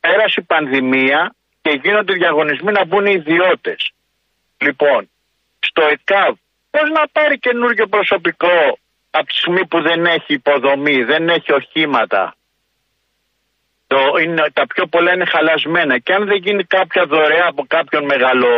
πέρασε 0.00 0.40
η 0.40 0.42
πανδημία 0.42 1.34
και 1.66 1.80
γίνονται 1.84 2.12
διαγωνισμοί 2.22 2.70
να 2.78 2.84
μπουν 2.86 3.04
οι 3.06 3.14
ιδιώτες. 3.20 3.80
Λοιπόν, 4.66 5.00
στο 5.68 5.82
ΕΚΑΒ, 5.94 6.32
πώς 6.74 6.86
να 6.98 7.02
πάρει 7.16 7.36
καινούργιο 7.46 7.86
προσωπικό 7.94 8.56
από 9.18 9.26
τη 9.30 9.34
στιγμή 9.40 9.64
που 9.70 9.78
δεν 9.88 10.00
έχει 10.16 10.32
υποδομή, 10.40 10.98
δεν 11.12 11.22
έχει 11.36 11.50
οχήματα, 11.60 12.22
το 13.90 13.98
είναι, 14.22 14.42
τα 14.58 14.64
πιο 14.72 14.84
πολλά 14.92 15.10
είναι 15.14 15.26
χαλασμένα. 15.34 15.94
Και 16.04 16.12
αν 16.16 16.22
δεν 16.30 16.38
γίνει 16.46 16.64
κάποια 16.76 17.02
δωρεά 17.12 17.46
από 17.52 17.62
κάποιον 17.76 18.02
μεγάλο 18.12 18.50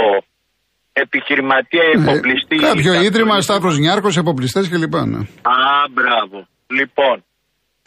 επιχειρηματία 0.92 1.85
ή 1.90 1.94
υποπληστή. 2.03 2.57
Ε, 2.57 2.66
κάποιο 2.68 2.92
ή 3.01 3.05
ίδρυμα, 3.09 3.35
κάποιο- 3.35 3.47
Σταύρος 3.49 3.79
Νιάρχος, 3.79 4.16
εποπλιστέ 4.16 4.61
κλπ. 4.73 4.94
Ναι. 5.12 5.21
Α, 5.42 5.59
μπράβο. 5.97 6.38
Λοιπόν, 6.79 7.16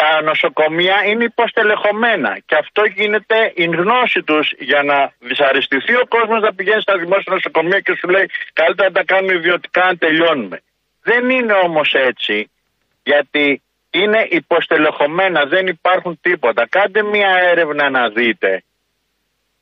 τα 0.01 0.21
νοσοκομεία 0.21 1.03
είναι 1.05 1.23
υποστελεχωμένα 1.23 2.39
και 2.45 2.55
αυτό 2.55 2.85
γίνεται 2.85 3.51
η 3.55 3.65
γνώση 3.65 4.23
τους 4.23 4.53
για 4.59 4.83
να 4.83 5.13
δυσαρεστηθεί 5.19 5.95
ο 5.95 6.05
κόσμος 6.07 6.41
να 6.41 6.53
πηγαίνει 6.53 6.81
στα 6.81 6.97
δημόσια 6.97 7.33
νοσοκομεία 7.33 7.79
και 7.79 7.95
σου 7.99 8.07
λέει 8.09 8.25
καλύτερα 8.53 8.89
να 8.89 8.95
τα 8.95 9.03
κάνουμε 9.03 9.33
ιδιωτικά 9.33 9.83
αν 9.83 9.97
τελειώνουμε. 9.97 10.61
Δεν 11.03 11.29
είναι 11.29 11.53
όμως 11.53 11.93
έτσι, 11.93 12.51
γιατί 13.03 13.61
είναι 13.89 14.27
υποστελεχωμένα, 14.29 15.45
δεν 15.45 15.67
υπάρχουν 15.67 16.19
τίποτα. 16.21 16.67
Κάντε 16.67 17.03
μία 17.03 17.31
έρευνα 17.51 17.89
να 17.89 18.09
δείτε. 18.09 18.63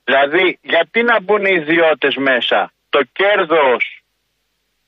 Δηλαδή, 0.04 0.60
γιατί 0.62 1.04
να 1.04 1.22
μπουν 1.22 1.46
οι 1.46 1.54
ιδιώτες 1.54 2.16
μέσα; 2.16 2.72
Το 2.90 3.02
κέρδος 3.12 4.04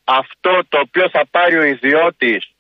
αυτό 0.04 0.62
το 0.70 0.80
οποίο 0.80 1.10
θα 1.10 1.26
πάρει 1.32 1.58
ο 1.58 1.64
ιδιώτης 1.64 2.52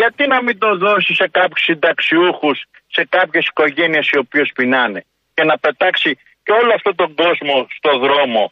γιατί 0.00 0.22
να 0.34 0.38
μην 0.44 0.56
το 0.64 0.70
δώσει 0.84 1.12
σε 1.20 1.26
κάποιους 1.38 1.62
συνταξιούχους, 1.68 2.58
σε 2.96 3.02
κάποιες 3.16 3.44
οικογένειες 3.50 4.06
οι 4.12 4.18
οποίες 4.24 4.48
πεινάνε 4.56 5.00
και 5.34 5.44
να 5.50 5.54
πετάξει 5.64 6.10
και 6.44 6.52
όλο 6.60 6.70
αυτόν 6.78 6.94
τον 7.00 7.10
κόσμο 7.22 7.54
στο 7.78 7.92
δρόμο 8.04 8.42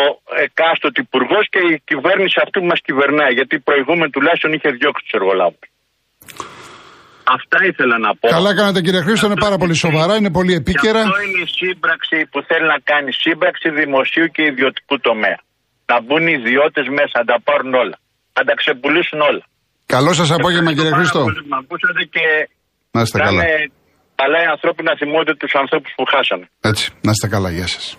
ο 0.00 0.02
εκάστοτε 0.46 1.00
υπουργός 1.06 1.44
και 1.52 1.60
η 1.72 1.74
κυβέρνηση 1.90 2.36
αυτή 2.44 2.56
που 2.60 2.68
μας 2.72 2.80
κυβερνάει 2.88 3.32
γιατί 3.38 3.54
η 3.60 3.62
προηγούμενη 3.68 4.10
τουλάχιστον 4.16 4.50
είχε 4.56 4.68
διώξει 4.78 5.02
τους 5.04 5.14
εργολάβους. 5.20 5.66
Αυτά 7.38 7.58
ήθελα 7.70 7.96
να 8.06 8.10
πω. 8.18 8.26
Καλά 8.38 8.52
κάνατε 8.58 8.80
κύριε 8.84 9.02
Χρήστο, 9.06 9.26
είναι 9.26 9.44
πάρα 9.46 9.56
πολύ 9.62 9.74
σοβαρά, 9.84 10.14
είναι 10.16 10.32
πολύ 10.38 10.52
Και 10.52 10.60
επίκαιρα. 10.62 11.00
αυτό 11.00 11.20
είναι 11.26 11.40
η 11.46 11.50
σύμπραξη 11.60 12.18
που 12.30 12.38
θέλει 12.48 12.66
να 12.74 12.78
κάνει 12.90 13.10
σύμπραξη 13.24 13.68
δημοσίου 13.80 14.26
και 14.34 14.42
ιδιωτικού 14.52 14.94
τομέα. 15.08 15.38
Να 15.90 15.96
μπουν 16.02 16.24
οι 16.28 16.34
ιδιώτες 16.40 16.86
μέσα, 16.98 17.14
να 17.20 17.24
τα 17.32 17.38
πάρουν 17.46 17.72
όλα. 17.82 17.96
Να 18.36 18.42
τα 18.48 18.54
ξεπουλήσουν 18.60 19.20
όλα. 19.30 19.44
Καλό 19.96 20.12
σας 20.12 20.30
απόγευμα 20.30 20.70
κύριε 20.74 20.90
Πάρα 20.90 20.96
Χρήστο. 20.96 21.20
πολύ 21.22 21.42
που 21.42 21.48
με 21.48 21.56
ακούσατε 21.62 22.02
και 22.14 22.24
Να 22.90 23.00
είστε 23.00 23.18
καλά. 23.18 23.40
κάνε 23.42 23.70
καλά 24.14 24.38
οι 24.42 24.46
ανθρώποι 24.54 24.82
να 24.82 24.96
θυμούνται 24.96 25.34
τους 25.34 25.52
ανθρώπους 25.54 25.92
που 25.96 26.04
χάσανε. 26.12 26.46
Έτσι, 26.60 26.92
να 27.06 27.10
είστε 27.10 27.28
καλά, 27.28 27.50
γεια 27.50 27.66
σας. 27.66 27.98